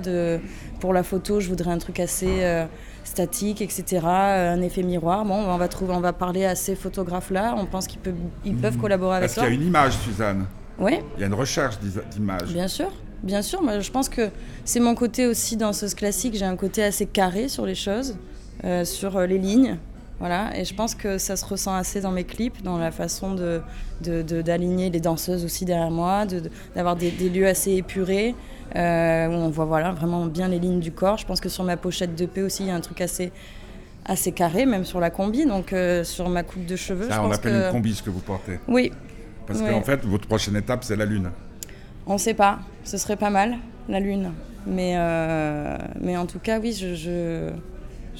pour 0.79 0.93
la 0.93 1.03
photo. 1.03 1.39
Je 1.39 1.49
voudrais 1.49 1.71
un 1.71 1.77
truc 1.77 1.99
assez 1.99 2.43
euh, 2.43 2.65
statique, 3.07 3.61
etc., 3.61 4.01
euh, 4.03 4.53
un 4.53 4.61
effet 4.61 4.83
miroir. 4.83 5.25
Bon, 5.25 5.35
on 5.35 5.57
va, 5.57 5.67
trouver, 5.67 5.93
on 5.93 6.01
va 6.01 6.13
parler 6.13 6.45
à 6.45 6.55
ces 6.55 6.75
photographes-là, 6.75 7.55
on 7.57 7.65
pense 7.65 7.87
qu'ils 7.87 7.99
peuvent, 7.99 8.15
ils 8.45 8.55
peuvent 8.55 8.77
mmh. 8.77 8.81
collaborer 8.81 9.17
avec 9.17 9.29
toi. 9.31 9.43
Parce 9.43 9.47
qu'il 9.47 9.55
y 9.55 9.59
a 9.59 9.61
une 9.61 9.67
image, 9.67 9.93
Suzanne? 9.97 10.45
Oui. 10.77 10.99
Il 11.15 11.21
y 11.21 11.23
a 11.23 11.27
une 11.27 11.33
recherche 11.33 11.75
d'image. 12.11 12.53
Bien 12.53 12.67
sûr, 12.67 12.91
bien 13.23 13.41
sûr. 13.41 13.63
Moi, 13.63 13.79
je 13.79 13.89
pense 13.89 14.09
que 14.09 14.29
c'est 14.65 14.79
mon 14.79 14.93
côté 14.93 15.25
aussi 15.25 15.57
dans 15.57 15.73
ce 15.73 15.93
classique. 15.95 16.35
J'ai 16.35 16.45
un 16.45 16.55
côté 16.55 16.83
assez 16.83 17.05
carré 17.05 17.47
sur 17.47 17.65
les 17.65 17.75
choses, 17.75 18.17
euh, 18.63 18.85
sur 18.85 19.19
les 19.21 19.37
lignes. 19.37 19.77
Voilà, 20.19 20.57
et 20.57 20.65
je 20.65 20.73
pense 20.73 20.95
que 20.95 21.19
ça 21.19 21.35
se 21.35 21.45
ressent 21.45 21.75
assez 21.75 22.01
dans 22.01 22.11
mes 22.11 22.23
clips, 22.23 22.63
dans 22.63 22.79
la 22.79 22.89
façon 22.89 23.35
de, 23.35 23.61
d'aligner 24.01 24.89
les 24.89 24.99
danseuses 24.99 25.45
aussi 25.45 25.63
derrière 25.63 25.91
moi, 25.91 26.25
d'avoir 26.75 26.95
des, 26.95 27.11
lieux 27.11 27.47
assez 27.47 27.73
épurés, 27.73 28.33
euh, 28.75 29.27
où 29.27 29.33
on 29.33 29.49
voit 29.49 29.65
voilà, 29.65 29.91
vraiment 29.91 30.25
bien 30.25 30.47
les 30.47 30.57
lignes 30.57 30.79
du 30.79 30.91
corps. 30.91 31.17
Je 31.17 31.25
pense 31.25 31.39
que 31.39 31.49
sur 31.49 31.63
ma 31.63 31.77
pochette 31.77 32.15
de 32.15 32.25
P 32.25 32.41
aussi, 32.41 32.63
il 32.63 32.69
y 32.69 32.71
a 32.71 32.75
un 32.75 32.81
truc 32.81 32.99
assez, 33.01 33.31
assez 34.05 34.31
carré, 34.31 34.65
même 34.65 34.85
sur 34.85 34.99
la 34.99 35.11
combi, 35.11 35.45
donc 35.45 35.71
euh, 35.71 36.03
sur 36.03 36.29
ma 36.29 36.41
coupe 36.41 36.65
de 36.65 36.75
cheveux. 36.75 37.09
Ça, 37.09 37.23
on 37.23 37.31
appelle 37.31 37.53
une 37.53 37.71
combi 37.71 37.93
ce 37.93 38.01
que 38.01 38.09
vous 38.09 38.21
portez. 38.21 38.59
Oui. 38.67 38.91
Parce 39.45 39.61
qu'en 39.61 39.83
fait, 39.83 40.03
votre 40.03 40.27
prochaine 40.27 40.55
étape, 40.55 40.83
c'est 40.83 40.95
la 40.95 41.05
Lune. 41.05 41.29
On 42.07 42.13
ne 42.13 42.17
sait 42.17 42.33
pas, 42.33 42.59
ce 42.83 42.97
serait 42.97 43.17
pas 43.17 43.29
mal, 43.29 43.57
la 43.87 43.99
Lune. 43.99 44.31
Mais, 44.65 44.95
euh, 44.97 45.77
mais 46.01 46.17
en 46.17 46.25
tout 46.25 46.39
cas, 46.39 46.59
oui, 46.59 46.73
je 46.73 46.95
je 46.95 47.51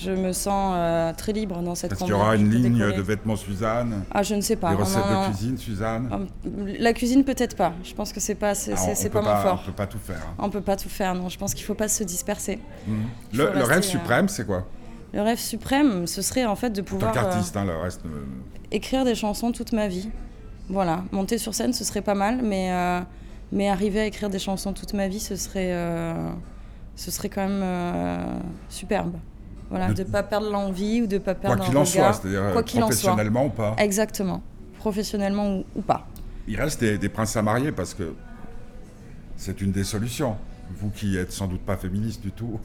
me 0.06 0.32
sens 0.32 0.74
euh, 0.76 1.12
très 1.14 1.34
libre 1.34 1.62
dans 1.62 1.76
cette 1.76 1.92
Est-ce 1.92 2.02
qu'il 2.02 2.10
y 2.10 2.14
aura 2.14 2.36
une 2.36 2.50
ligne 2.50 2.78
de 2.78 3.02
vêtements 3.02 3.36
Suzanne 3.36 4.04
Ah, 4.12 4.24
je 4.24 4.36
ne 4.36 4.42
sais 4.42 4.56
pas. 4.56 4.70
Des 4.70 4.76
recettes 4.76 5.04
de 5.04 5.32
cuisine, 5.32 5.58
Suzanne 5.58 6.10
ah, 6.12 6.20
La 6.80 6.94
cuisine, 6.94 7.24
peut-être 7.24 7.56
pas. 7.56 7.74
Je 7.84 7.94
pense 7.94 8.14
que 8.14 8.20
c'est 8.20 8.36
pas, 8.36 8.54
c'est, 8.54 8.74
ah, 8.74 9.10
pas, 9.10 9.22
mon 9.22 9.42
fort. 9.42 9.60
On 9.64 9.66
peut 9.66 9.76
pas 9.76 9.88
tout 9.88 10.00
faire. 10.00 10.28
On 10.38 10.50
peut 10.50 10.62
pas 10.62 10.76
tout 10.76 10.90
faire, 10.90 11.16
non. 11.16 11.30
Je 11.30 11.38
pense 11.38 11.54
qu'il 11.54 11.66
faut 11.66 11.74
pas 11.74 11.88
se 11.88 12.04
disperser. 12.04 12.60
Mhm. 12.88 13.06
Le, 13.34 13.64
rêve 13.64 13.80
euh, 13.80 13.82
suprême, 13.82 14.30
c'est 14.30 14.46
quoi? 14.46 14.68
Le 15.14 15.22
rêve 15.22 15.40
suprême, 15.40 16.06
ce 16.06 16.22
serait 16.22 16.46
en 16.46 16.56
fait 16.56 16.70
de 16.70 16.82
pouvoir. 16.82 17.12
En 17.12 17.14
tant 17.14 17.22
qu'artiste, 17.22 17.58
hein, 17.58 17.66
le 17.66 17.76
reste. 17.76 18.02
Écrire 18.72 19.04
des 19.04 19.16
chansons 19.16 19.52
toute 19.52 19.74
ma 19.74 19.88
vie. 19.88 20.10
Voilà. 20.70 21.04
Monter 21.12 21.38
sur 21.38 21.56
scène, 21.56 21.74
ce 21.74 21.84
serait 21.84 22.02
pas 22.02 22.16
mal, 22.16 22.42
mais, 22.44 22.72
euh, 22.72 23.00
mais 23.52 23.70
arriver 23.70 24.02
à 24.02 24.06
écrire 24.06 24.30
des 24.30 24.40
chansons 24.40 24.74
toute 24.74 24.94
ma 24.94 25.08
vie, 25.08 25.22
ce 25.22 25.36
serait, 25.38 25.74
ce 26.96 27.10
serait 27.10 27.30
quand 27.30 27.48
même 27.48 28.42
superbe. 28.70 29.14
Voilà, 29.70 29.92
de 29.92 30.04
ne 30.04 30.08
pas 30.08 30.24
perdre 30.24 30.50
l'envie 30.50 31.02
ou 31.02 31.08
de 31.08 31.16
ne 31.16 31.20
pas 31.20 31.36
perdre 31.36 31.58
Quoi 31.58 31.66
qu'il 31.66 31.78
en 31.78 31.86
soit, 31.86 32.14
c'est-à-dire 32.14 32.54
professionnellement 32.64 33.46
ou 33.46 33.50
pas. 33.50 33.76
Exactement, 33.78 34.42
professionnellement 34.78 35.64
ou, 35.76 35.82
pas. 35.82 36.08
Il 36.48 36.56
reste 36.60 36.82
des, 36.82 37.10
princes 37.10 37.36
à 37.36 37.42
marier 37.42 37.72
parce 37.72 37.94
que 37.94 38.14
c'est 39.36 39.60
une 39.62 39.72
des 39.72 39.84
solutions. 39.84 40.36
Vous 40.80 40.90
qui 40.90 41.18
êtes 41.18 41.32
sans 41.32 41.48
doute 41.48 41.62
pas 41.62 41.78
féministe 41.78 42.22
du 42.22 42.32
tout. 42.32 42.60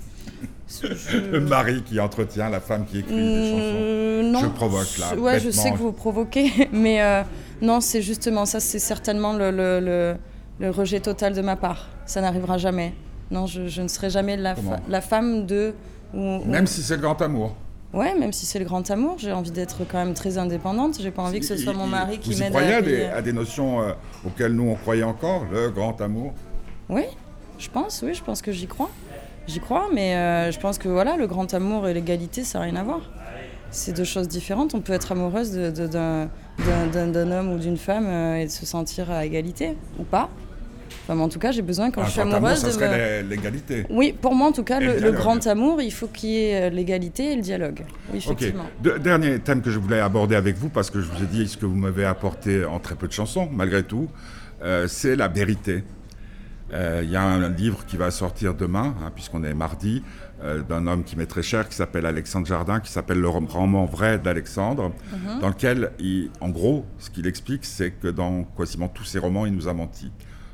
Le 0.83 1.41
mari 1.41 1.83
qui 1.83 2.01
entretient 2.01 2.49
la 2.49 2.61
femme 2.61 2.85
qui 2.85 2.99
écrit 2.99 3.15
des 3.15 3.51
chansons. 3.51 4.33
Non. 4.33 4.41
Je 4.41 4.47
provoque 4.47 4.99
là. 4.99 5.17
Ouais, 5.17 5.41
je 5.41 5.51
sais 5.51 5.73
que 5.73 5.77
vous 5.77 5.93
provoquez, 5.93 6.69
mais 6.73 7.03
euh, 7.03 7.23
non, 7.61 7.81
c'est 7.81 8.03
justement 8.03 8.45
ça, 8.47 8.61
c'est 8.61 8.79
certainement 8.79 9.33
le, 9.35 9.51
le, 9.51 10.17
le, 10.61 10.71
rejet 10.71 11.01
total 11.01 11.35
de 11.35 11.43
ma 11.43 11.57
part. 11.57 11.89
Ça 12.07 12.21
n'arrivera 12.21 12.59
jamais. 12.59 12.95
Non, 13.31 13.47
je, 13.47 13.67
je, 13.67 13.83
ne 13.83 13.89
serai 13.89 14.11
jamais 14.11 14.37
la, 14.37 14.55
la 14.89 15.01
femme 15.01 15.47
de 15.47 15.75
même 16.15 16.67
si 16.67 16.83
c'est 16.83 16.97
le 16.97 17.03
grand 17.03 17.21
amour. 17.23 17.55
Ouais, 17.93 18.15
même 18.19 18.33
si 18.33 18.47
c'est 18.47 18.59
le 18.59 18.65
grand 18.65 18.91
amour, 18.91 19.17
j'ai 19.19 19.33
envie 19.33 19.51
d'être 19.51 19.81
quand 19.87 19.99
même 19.99 20.15
très 20.15 20.39
indépendante. 20.39 20.97
J'ai 20.99 21.11
pas 21.11 21.23
envie 21.23 21.41
que 21.41 21.47
ce 21.47 21.57
soit 21.59 21.75
mon 21.75 21.87
mari 21.87 22.19
qui 22.19 22.31
m'aide. 22.37 22.53
Vous 22.53 22.59
croyez 22.59 22.75
à, 22.75 22.83
des, 22.83 23.03
à 23.05 23.21
des 23.21 23.35
notions 23.35 23.83
euh, 23.83 23.93
auxquelles 24.27 24.53
nous 24.53 24.71
on 24.71 24.77
croyait 24.77 25.03
encore, 25.03 25.45
le 25.53 25.71
grand 25.71 26.01
amour? 26.01 26.33
Oui, 26.89 27.05
je 27.59 27.69
pense, 27.69 28.03
oui, 28.03 28.15
je 28.15 28.23
pense 28.23 28.41
que 28.41 28.51
j'y 28.51 28.67
crois. 28.67 28.91
J'y 29.47 29.61
crois, 29.61 29.89
mais 29.93 30.15
euh, 30.15 30.53
je 30.53 30.59
pense 30.59 30.79
que 30.79 30.89
voilà, 30.89 31.17
le 31.17 31.27
grand 31.27 31.53
amour 31.53 31.87
et 31.87 31.93
l'égalité, 31.93 32.45
ça 32.45 32.61
n'a 32.61 32.65
rien 32.65 32.77
à 32.77 32.83
voir. 32.83 33.01
C'est 33.71 33.93
deux 33.93 34.05
choses 34.05 34.29
différentes. 34.29 34.75
On 34.75 34.81
peut 34.81 34.93
être 34.93 35.13
amoureuse 35.13 35.53
d'un 35.53 36.29
homme 37.33 37.53
ou 37.53 37.59
d'une 37.59 37.77
femme 37.77 38.07
euh, 38.07 38.37
et 38.37 38.47
de 38.47 38.51
se 38.51 38.65
sentir 38.65 39.11
à 39.11 39.27
égalité, 39.27 39.77
ou 39.99 40.05
pas 40.05 40.31
en 41.09 41.29
tout 41.29 41.39
cas, 41.39 41.53
j'ai 41.53 41.63
besoin 41.63 41.91
quand 41.91 42.05
je 42.05 42.11
suis 42.11 42.21
amoureuse. 42.21 42.59
ça 42.59 42.71
serait 42.71 43.23
l'égalité. 43.23 43.87
Oui, 43.91 44.15
pour 44.19 44.35
moi, 44.35 44.49
en 44.49 44.53
tout 44.53 44.65
cas, 44.65 44.81
le, 44.81 45.13
grand 45.13 45.47
amour, 45.47 45.83
il 45.83 45.93
faut 45.93 46.07
qu'il 46.07 46.31
y 46.31 46.45
ait 46.45 46.63
euh, 46.63 46.71
l'égalité 46.71 47.33
et 47.33 47.37
le 47.37 47.43
dialogue. 47.43 47.83
Oui, 48.13 48.19
effectivement. 48.19 48.65
dernier 49.01 49.39
thème 49.39 49.63
que 49.63 49.71
je 49.71 49.79
voulais 49.79 50.01
aborder 50.01 50.37
avec 50.37 50.57
vous, 50.57 50.69
parce 50.69 50.91
que 50.91 51.01
je 51.01 51.07
vous 51.07 51.23
ai 51.23 51.27
dit 51.27 51.49
ce 51.49 51.57
que 51.57 51.67
vous 51.67 51.75
m'avez 51.75 52.05
apporté 52.05 52.65
en 52.65 52.79
très 52.79 52.95
peu 52.95 53.09
de 53.09 53.13
chansons, 53.13 53.49
malgré 53.53 53.83
tout, 53.83 54.09
euh, 54.63 54.87
c'est 54.89 55.17
la 55.17 55.29
vérité. 55.29 55.85
Euh, 56.73 57.03
il 57.05 57.11
y 57.11 57.17
a 57.17 57.23
un, 57.23 57.51
livre 57.51 57.85
qui 57.87 57.99
va 57.99 58.11
sortir 58.11 58.55
demain, 58.55 58.95
hein, 59.03 59.11
puisqu'on 59.15 59.45
est 59.45 59.55
mardi, 59.55 60.03
d'un 60.69 60.89
homme 60.89 61.05
qui 61.05 61.15
m'est 61.17 61.27
très 61.27 61.45
cher, 61.45 61.69
qui 61.69 61.77
s'appelle 61.77 62.05
Alexandre 62.05 62.49
Jardin, 62.49 62.81
qui 62.81 62.91
s'appelle 62.91 63.21
Le 63.21 63.29
roman 63.29 63.85
vrai 63.85 64.19
d'Alexandre, 64.19 64.91
mhm. 65.13 65.39
dans 65.41 65.49
lequel, 65.49 65.93
il, 66.01 66.31
en 66.41 66.49
gros, 66.49 66.85
ce 66.99 67.11
qu'il 67.11 67.29
explique, 67.29 67.65
c'est 67.65 67.93
que 67.93 68.09
dans 68.09 68.43
quasiment 68.57 68.89
tous 68.89 69.05
ses 69.05 69.21
romans, 69.21 69.47
il 69.47 69.55
nous 69.55 69.69
a 69.69 69.73
menti 69.73 70.11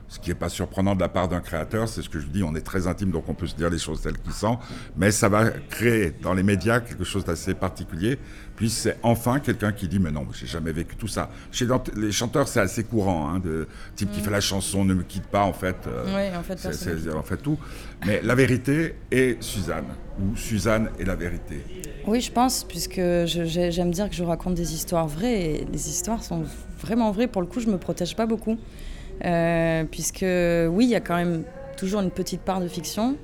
ce 0.08 0.18
qui 0.18 0.30
n'est 0.30 0.34
pas 0.34 0.48
surprenant 0.48 0.94
de 0.94 1.00
la 1.00 1.08
part 1.08 1.28
d'un 1.28 1.40
créateur, 1.40 1.88
c'est 1.88 2.02
ce 2.02 2.08
que 2.08 2.18
je 2.18 2.26
dis, 2.26 2.42
on 2.42 2.54
est 2.54 2.62
très 2.62 2.86
intime, 2.86 3.10
donc 3.10 3.28
on 3.28 3.34
peut 3.34 3.46
se 3.46 3.54
dire 3.54 3.68
les 3.68 3.78
choses 3.78 4.00
telles 4.00 4.18
qu'ils 4.18 4.32
sont, 4.32 4.58
mais 4.96 5.10
ça 5.10 5.28
va 5.28 5.50
créer 5.50 6.14
dans 6.22 6.32
les 6.32 6.42
médias 6.42 6.80
quelque 6.80 7.04
chose 7.04 7.24
d'assez 7.24 7.54
particulier, 7.54 8.18
puis 8.56 8.70
c'est 8.70 8.96
enfin 9.02 9.38
quelqu'un 9.38 9.70
qui 9.70 9.86
dit, 9.86 9.98
mais 9.98 10.10
non, 10.10 10.26
j'ai 10.32 10.46
jamais 10.46 10.72
vécu 10.72 10.96
tout 10.96 11.08
ça. 11.08 11.30
Chez 11.52 11.66
les 11.96 12.10
chanteurs, 12.10 12.48
c'est 12.48 12.60
assez 12.60 12.84
courant, 12.84 13.28
hein, 13.28 13.38
de 13.38 13.68
type 13.96 14.10
qui 14.10 14.20
mm. 14.20 14.24
fait 14.24 14.30
la 14.30 14.40
chanson, 14.40 14.84
ne 14.84 14.94
me 14.94 15.02
quitte 15.02 15.26
pas, 15.26 15.42
en 15.42 15.52
fait, 15.52 15.76
euh, 15.86 16.04
oui, 16.06 16.36
en 16.36 16.42
fait, 16.42 16.58
c'est 16.58 17.14
en 17.14 17.22
fait 17.22 17.36
tout. 17.36 17.58
Mais 18.06 18.22
la 18.22 18.34
vérité 18.34 18.96
est 19.10 19.42
Suzanne, 19.42 19.86
ou 20.20 20.34
Suzanne 20.36 20.90
est 20.98 21.04
la 21.04 21.16
vérité. 21.16 21.62
Oui, 22.06 22.22
je 22.22 22.32
pense, 22.32 22.64
puisque 22.64 23.00
j'aime 23.26 23.90
dire 23.90 24.08
que 24.08 24.16
je 24.16 24.24
raconte 24.24 24.54
des 24.54 24.72
histoires 24.72 25.06
vraies, 25.06 25.40
et 25.40 25.66
les 25.70 25.88
histoires 25.90 26.22
sont 26.24 26.44
vraiment 26.80 27.12
vraies, 27.12 27.26
pour 27.26 27.42
le 27.42 27.48
coup, 27.48 27.60
je 27.60 27.68
me 27.68 27.76
protège 27.76 28.16
pas 28.16 28.26
beaucoup. 28.26 28.58
Euh, 29.24 29.84
puisque 29.90 30.24
oui, 30.24 30.84
il 30.84 30.90
y 30.90 30.94
a 30.94 31.00
quand 31.00 31.16
même 31.16 31.44
toujours 31.76 32.00
une 32.00 32.10
petite 32.10 32.40
part 32.40 32.60
de 32.60 32.68
fiction, 32.68 33.16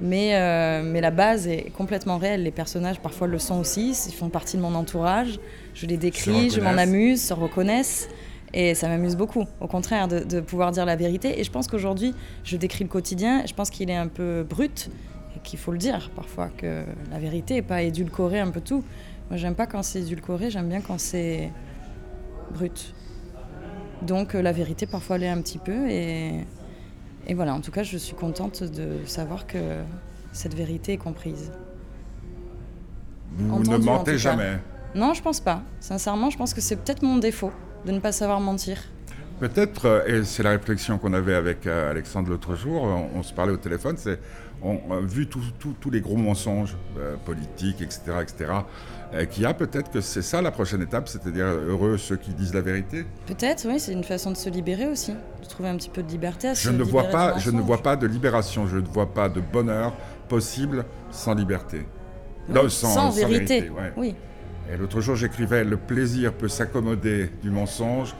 mais, 0.00 0.34
euh, 0.34 0.82
mais 0.84 1.00
la 1.00 1.10
base 1.10 1.46
est 1.48 1.72
complètement 1.76 2.18
réelle. 2.18 2.42
Les 2.42 2.50
personnages 2.50 3.00
parfois 3.00 3.26
le 3.26 3.38
sont 3.38 3.58
aussi, 3.58 3.96
ils 4.08 4.14
font 4.14 4.28
partie 4.28 4.56
de 4.56 4.62
mon 4.62 4.74
entourage, 4.74 5.38
je 5.74 5.86
les 5.86 5.96
décris, 5.96 6.50
je 6.50 6.60
m'en 6.60 6.76
amuse, 6.76 7.22
se 7.22 7.34
reconnaissent. 7.34 8.08
Et 8.54 8.74
ça 8.74 8.88
m'amuse 8.88 9.16
beaucoup, 9.16 9.44
au 9.60 9.66
contraire, 9.66 10.08
de, 10.08 10.40
pouvoir 10.40 10.70
dire 10.70 10.86
la 10.86 10.96
vérité. 10.96 11.38
Et 11.38 11.44
je 11.44 11.50
pense 11.50 11.66
qu'aujourd'hui, 11.66 12.14
je 12.44 12.56
décris 12.56 12.84
le 12.84 12.90
quotidien, 12.90 13.44
je 13.44 13.52
pense 13.52 13.70
qu'il 13.70 13.90
est 13.90 13.96
un 13.96 14.06
peu 14.06 14.46
brut, 14.48 14.88
et 15.36 15.40
qu'il 15.40 15.58
faut 15.58 15.72
le 15.72 15.78
dire 15.78 16.10
parfois, 16.14 16.48
que 16.56 16.82
la 17.10 17.18
vérité 17.18 17.54
n'est 17.54 17.62
pas 17.62 17.82
édulcorée 17.82 18.40
un 18.40 18.50
peu 18.50 18.60
tout. 18.60 18.82
Moi, 19.28 19.36
j'aime 19.36 19.54
pas 19.54 19.66
quand 19.66 19.82
c'est 19.82 20.00
édulcoré, 20.00 20.50
j'aime 20.50 20.68
bien 20.68 20.80
quand 20.80 20.98
c'est 20.98 21.50
brut. 22.54 22.94
Donc 24.02 24.34
euh, 24.34 24.42
la 24.42 24.52
vérité 24.52 24.86
parfois 24.86 25.18
l'est 25.18 25.28
un 25.28 25.40
petit 25.40 25.58
peu 25.58 25.88
et, 25.88 26.44
et 27.26 27.34
voilà, 27.34 27.54
en 27.54 27.60
tout 27.60 27.70
cas 27.70 27.82
je 27.82 27.96
suis 27.96 28.14
contente 28.14 28.62
de 28.62 29.04
savoir 29.06 29.46
que 29.46 29.58
cette 30.32 30.54
vérité 30.54 30.92
est 30.92 30.98
comprise. 30.98 31.50
Vous 33.38 33.62
ne 33.62 33.76
mentez 33.78 34.18
jamais 34.18 34.58
Non, 34.94 35.12
je 35.14 35.22
pense 35.22 35.40
pas. 35.40 35.62
Sincèrement, 35.80 36.30
je 36.30 36.38
pense 36.38 36.54
que 36.54 36.60
c'est 36.60 36.76
peut-être 36.76 37.02
mon 37.02 37.18
défaut 37.18 37.52
de 37.84 37.92
ne 37.92 38.00
pas 38.00 38.12
savoir 38.12 38.40
mentir. 38.40 38.78
Peut-être, 39.40 39.84
euh, 39.86 40.06
et 40.06 40.24
c'est 40.24 40.42
la 40.42 40.50
réflexion 40.50 40.98
qu'on 40.98 41.12
avait 41.12 41.34
avec 41.34 41.66
euh, 41.66 41.90
Alexandre 41.90 42.30
l'autre 42.30 42.54
jour, 42.54 42.82
on, 43.14 43.22
se 43.22 43.34
parlait 43.34 43.52
au 43.52 43.58
téléphone, 43.58 43.96
c'est 43.98 44.18
on 44.62 45.00
vu 45.02 45.28
tous 45.28 45.90
les 45.90 46.00
gros 46.00 46.16
mensonges 46.16 46.76
politiques, 47.26 47.82
etc., 47.82 48.00
etc., 48.22 48.52
euh, 49.14 49.24
qu'il 49.24 49.44
y 49.44 49.46
a, 49.46 49.54
peut-être 49.54 49.90
que 49.90 50.00
c'est 50.00 50.22
ça 50.22 50.42
la 50.42 50.50
prochaine 50.50 50.82
étape, 50.82 51.08
c'est-à-dire 51.08 51.46
heureux 51.46 51.96
ceux 51.96 52.16
qui 52.16 52.32
disent 52.32 52.54
la 52.54 52.60
vérité 52.60 53.06
Peut-être, 53.26 53.66
oui, 53.68 53.78
c'est 53.78 53.92
une 53.92 54.02
façon 54.02 54.32
de 54.32 54.36
se 54.36 54.50
libérer 54.50 54.86
aussi, 54.86 55.12
de 55.12 55.48
trouver 55.48 55.68
un 55.68 55.76
petit 55.76 55.90
peu 55.90 56.02
de 56.02 56.08
liberté. 56.08 56.48
À 56.48 56.54
je, 56.54 56.70
ne 56.70 56.82
vois 56.82 57.04
pas, 57.04 57.38
je 57.38 57.50
ne 57.50 57.60
vois 57.60 57.82
pas 57.82 57.96
de 57.96 58.06
libération, 58.06 58.66
je 58.66 58.78
ne 58.78 58.86
vois 58.86 59.12
pas 59.12 59.28
de 59.28 59.40
bonheur 59.40 59.92
possible 60.28 60.84
sans 61.10 61.34
liberté. 61.34 61.86
non, 62.48 62.68
sans, 62.68 63.10
vérité, 63.10 63.70
oui. 63.96 64.16
Et 64.72 64.76
l'autre 64.76 65.00
jour, 65.00 65.14
j'écrivais 65.14 65.62
Le 65.62 65.76
plaisir 65.76 66.32
peut 66.32 66.48
s'accommoder 66.48 67.30
du 67.42 67.50
mensonge. 67.50 68.14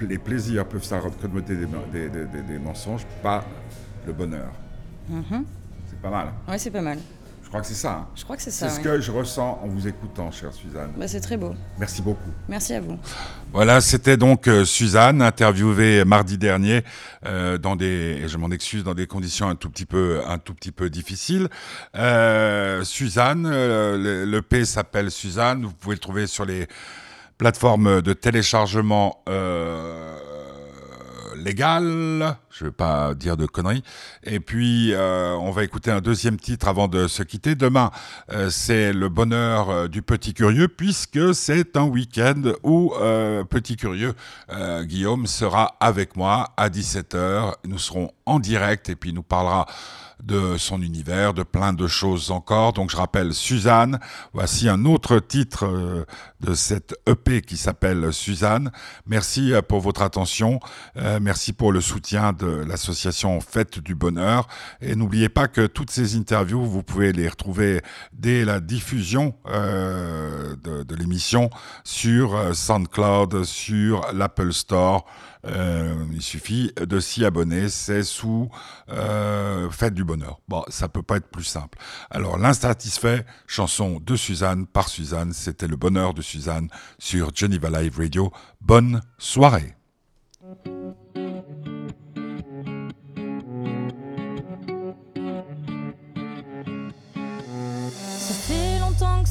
Les 0.00 0.18
plaisirs 0.18 0.66
peuvent 0.66 0.84
s'accommoder 0.84 1.56
des, 1.56 2.58
mensonges, 2.58 3.06
pas 3.22 3.44
le 4.06 4.12
bonheur. 4.12 4.52
Mm-hmm. 5.10 5.44
C'est 5.88 6.00
pas 6.00 6.10
mal. 6.10 6.28
Oui, 6.48 6.54
c'est 6.58 6.70
pas 6.70 6.80
mal. 6.80 6.98
Je 7.52 7.58
crois 7.58 7.60
que 7.60 7.66
c'est 7.66 7.74
ça. 7.74 7.92
Hein. 7.92 8.08
Je 8.14 8.24
crois 8.24 8.36
que 8.36 8.42
c'est 8.42 8.50
ça. 8.50 8.70
C'est 8.70 8.76
ce 8.76 8.80
que 8.80 8.98
je 8.98 9.12
ressens 9.12 9.60
en 9.62 9.68
vous 9.68 9.86
écoutant, 9.86 10.30
chère 10.30 10.54
Suzanne. 10.54 10.90
Bah, 10.96 11.06
c'est 11.06 11.20
très 11.20 11.36
beau. 11.36 11.54
Merci 11.78 12.00
beaucoup. 12.00 12.30
Merci 12.48 12.72
à 12.72 12.80
vous. 12.80 12.98
Voilà, 13.52 13.82
c'était 13.82 14.16
donc 14.16 14.48
euh, 14.48 14.64
Suzanne, 14.64 15.20
interviewée 15.20 16.02
mardi 16.06 16.38
dernier 16.38 16.82
euh, 17.26 17.58
dans 17.58 17.76
des, 17.76 18.22
et 18.22 18.28
je 18.28 18.38
m'en 18.38 18.50
excuse, 18.50 18.84
dans 18.84 18.94
des 18.94 19.06
conditions 19.06 19.50
un 19.50 19.54
tout 19.54 19.68
petit 19.68 19.84
peu, 19.84 20.22
un 20.26 20.38
tout 20.38 20.54
petit 20.54 20.72
peu 20.72 20.88
difficiles. 20.88 21.48
Euh, 21.94 22.84
Suzanne, 22.84 23.46
le, 23.46 24.24
le, 24.24 24.42
P 24.42 24.64
s'appelle 24.64 25.10
Suzanne. 25.10 25.64
Vous 25.64 25.74
pouvez 25.74 25.96
le 25.96 26.00
trouver 26.00 26.26
sur 26.26 26.46
les 26.46 26.66
plateformes 27.42 28.02
de 28.02 28.12
téléchargement 28.12 29.24
légal, 31.42 32.36
je 32.50 32.64
ne 32.64 32.68
vais 32.68 32.72
pas 32.72 33.14
dire 33.14 33.36
de 33.36 33.46
conneries. 33.46 33.82
Et 34.24 34.40
puis, 34.40 34.92
euh, 34.92 35.34
on 35.34 35.50
va 35.50 35.64
écouter 35.64 35.90
un 35.90 36.00
deuxième 36.00 36.38
titre 36.38 36.68
avant 36.68 36.88
de 36.88 37.08
se 37.08 37.22
quitter. 37.22 37.54
Demain, 37.54 37.90
euh, 38.30 38.50
c'est 38.50 38.92
le 38.92 39.08
bonheur 39.08 39.70
euh, 39.70 39.88
du 39.88 40.02
petit 40.02 40.34
curieux, 40.34 40.68
puisque 40.68 41.34
c'est 41.34 41.76
un 41.76 41.84
week-end 41.84 42.42
où 42.62 42.92
Petit 43.50 43.76
Curieux, 43.76 44.14
Guillaume, 44.82 45.26
sera 45.26 45.76
avec 45.80 46.16
moi 46.16 46.50
à 46.56 46.68
17h. 46.68 47.54
Nous 47.66 47.78
serons 47.78 48.10
en 48.26 48.38
direct 48.38 48.88
et 48.88 48.96
puis 48.96 49.10
il 49.10 49.14
nous 49.14 49.22
parlera 49.22 49.66
de 50.22 50.56
son 50.56 50.80
univers, 50.82 51.34
de 51.34 51.42
plein 51.42 51.72
de 51.72 51.86
choses 51.86 52.30
encore. 52.30 52.72
Donc 52.72 52.90
je 52.90 52.96
rappelle 52.96 53.34
Suzanne. 53.34 53.98
Voici 54.32 54.68
un 54.68 54.84
autre 54.84 55.18
titre 55.18 55.66
euh, 55.66 56.04
de 56.40 56.54
cette 56.54 56.94
EP 57.06 57.42
qui 57.42 57.56
s'appelle 57.56 58.12
Suzanne. 58.12 58.70
Merci 59.06 59.52
euh, 59.52 59.62
pour 59.62 59.80
votre 59.80 60.02
attention. 60.02 60.60
Euh, 60.96 61.18
merci 61.20 61.52
pour 61.52 61.72
le 61.72 61.80
soutien 61.80 62.32
de 62.32 62.46
l'association 62.46 63.40
Fête 63.40 63.80
du 63.80 63.96
Bonheur. 63.96 64.46
Et 64.80 64.94
n'oubliez 64.94 65.28
pas 65.28 65.48
que 65.48 65.66
toutes 65.66 65.90
ces 65.90 66.16
interviews, 66.16 66.64
vous 66.64 66.84
pouvez 66.84 67.12
les 67.12 67.28
retrouver 67.28 67.80
dès 68.12 68.44
la 68.44 68.60
diffusion 68.60 69.34
de, 69.44 70.94
l'émission 70.94 71.50
sur 71.84 72.54
SoundCloud, 72.54 73.44
sur 73.44 74.06
l'Apple 74.12 74.52
Store. 74.52 75.04
Il 75.44 76.22
suffit 76.22 76.72
de 76.76 77.00
s'y 77.00 77.24
abonner, 77.24 77.68
c'est 77.68 78.02
sous 78.02 78.50
Fête 79.70 79.94
du 79.94 80.04
Bonheur. 80.04 80.11
Bon, 80.48 80.64
ça 80.68 80.88
peut 80.88 81.02
pas 81.02 81.16
être 81.16 81.28
plus 81.28 81.44
simple. 81.44 81.78
Alors, 82.10 82.38
l'insatisfait, 82.38 83.24
chanson 83.46 84.00
de 84.00 84.16
Suzanne 84.16 84.66
par 84.66 84.88
Suzanne, 84.88 85.32
c'était 85.32 85.68
le 85.68 85.76
bonheur 85.76 86.14
de 86.14 86.22
Suzanne 86.22 86.68
sur 86.98 87.34
Geneva 87.34 87.70
Live 87.70 87.98
Radio. 87.98 88.32
Bonne 88.60 89.00
soirée. 89.18 89.74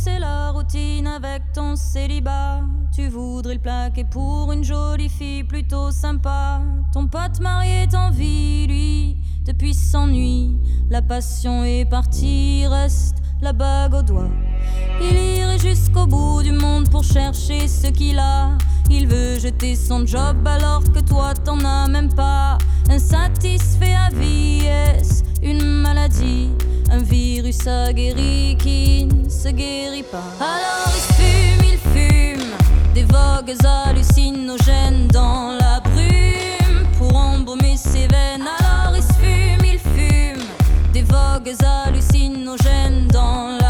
c'est 0.04 0.20
la 0.20 0.50
routine 0.50 1.06
avec 1.06 1.44
ton 1.54 1.76
célibat. 1.76 2.62
Tu 2.92 3.08
voudrais 3.08 3.54
le 3.56 3.60
plaquer 3.60 4.04
pour 4.04 4.52
une 4.52 4.64
jolie 4.64 5.10
fille 5.10 5.44
plutôt 5.44 5.92
sympa. 5.92 6.62
Ton 6.92 7.08
pote 7.08 7.40
marié 7.40 7.88
t'envie, 7.88 8.66
lui, 8.68 9.18
depuis 9.46 9.74
s'ennuie. 9.74 10.56
La 10.90 11.02
passion 11.02 11.64
est 11.64 11.86
partie, 11.86 12.66
reste 12.68 13.18
la 13.42 13.54
bague 13.54 13.94
au 13.94 14.02
doigt. 14.02 14.30
Il 15.02 15.16
irait 15.16 15.58
jusqu'au 15.58 16.06
bout 16.06 16.44
du 16.44 16.52
monde 16.52 16.90
pour 16.90 17.04
chercher 17.04 17.68
ce 17.68 17.88
qu'il 17.88 18.20
a. 18.20 18.58
Il 18.90 19.08
veut 19.08 19.40
jeter 19.40 19.76
son 19.76 20.06
job 20.06 20.46
alors 20.46 20.84
que 20.84 21.00
toi 21.00 21.34
t'en 21.34 21.60
as 21.60 21.88
même 21.88 22.14
pas. 22.14 22.58
Insatisfait 22.90 23.96
à 23.96 24.10
vie, 24.14 24.66
est 24.66 25.24
une 25.42 25.64
maladie? 25.64 26.50
Un 26.92 27.00
virus 27.00 27.66
aguerri 27.68 28.58
qui 28.60 29.06
ne 29.06 29.30
se 29.30 29.48
guérit 29.48 30.04
pas. 30.04 30.30
Alors 30.40 30.94
il 30.94 31.14
fume, 31.16 31.66
il 31.72 31.78
fume 31.94 32.52
des 32.94 33.04
vogues 33.04 33.56
hallucinogènes 33.64 35.08
dans 35.08 35.58
la 35.58 35.80
brume 35.80 36.86
pour 36.98 37.16
embaumer 37.16 37.78
ses 37.78 38.08
veines. 38.08 38.61
Des 41.44 41.54
vogues 41.54 41.66
hallucinogènes 41.88 43.08
dans 43.08 43.61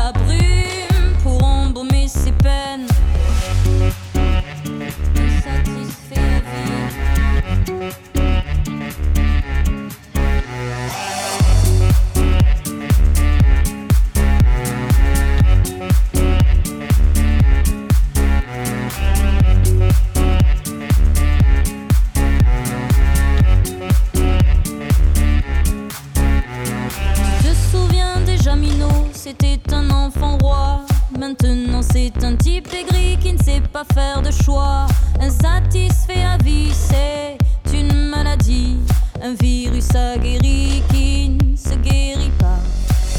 faire 33.93 34.21
de 34.21 34.31
choix. 34.31 34.87
Insatisfait 35.19 36.23
à 36.23 36.37
vie, 36.37 36.71
c'est 36.73 37.37
une 37.73 38.09
maladie. 38.09 38.77
Un 39.23 39.33
virus 39.33 39.93
aguerri 39.95 40.83
qui 40.89 41.29
ne 41.29 41.55
se 41.55 41.75
guérit 41.75 42.31
pas. 42.39 42.59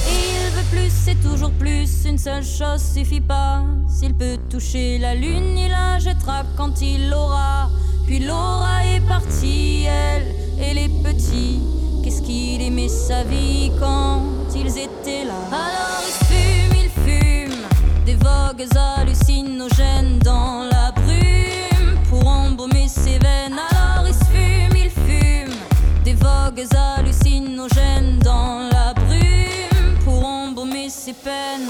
Il 0.08 0.50
veut 0.50 0.68
plus, 0.70 0.90
c'est 0.90 1.20
toujours 1.22 1.52
plus. 1.52 2.04
Une 2.04 2.18
seule 2.18 2.44
chose 2.44 2.82
suffit 2.94 3.20
pas. 3.20 3.62
S'il 3.88 4.14
peut 4.14 4.36
toucher 4.50 4.98
la 4.98 5.14
lune, 5.14 5.56
il 5.56 5.70
la 5.70 5.98
jettera 5.98 6.42
quand 6.56 6.80
il 6.80 7.08
l'aura. 7.10 7.70
Puis 8.06 8.18
Laura 8.18 8.84
est 8.84 9.00
partie, 9.06 9.84
elle 9.84 10.34
et 10.60 10.74
les 10.74 10.88
petits. 10.88 11.60
Qu'est-ce 12.02 12.22
qu'il 12.22 12.60
aimait 12.62 12.88
sa 12.88 13.22
vie 13.22 13.70
quand 13.78 14.22
ils 14.56 14.76
étaient 14.76 15.24
là? 15.24 15.38
Alors 15.50 16.02
il 16.04 16.51
des 18.56 18.64
vogues 18.64 18.78
hallucinogènes 18.78 20.18
dans 20.20 20.68
la 20.70 20.90
brume 20.92 21.98
pour 22.08 22.26
embaumer 22.26 22.88
ses 22.88 23.18
veines. 23.18 23.58
Alors 23.70 24.06
il 24.06 24.14
fume, 24.14 24.76
il 24.76 24.90
fume 24.90 25.54
des 26.04 26.14
vogues 26.14 26.66
hallucinogènes 26.74 28.18
dans 28.20 28.68
la 28.72 28.94
brume 28.94 29.98
pour 30.04 30.24
embaumer 30.24 30.88
ses 30.88 31.12
peines. 31.12 31.68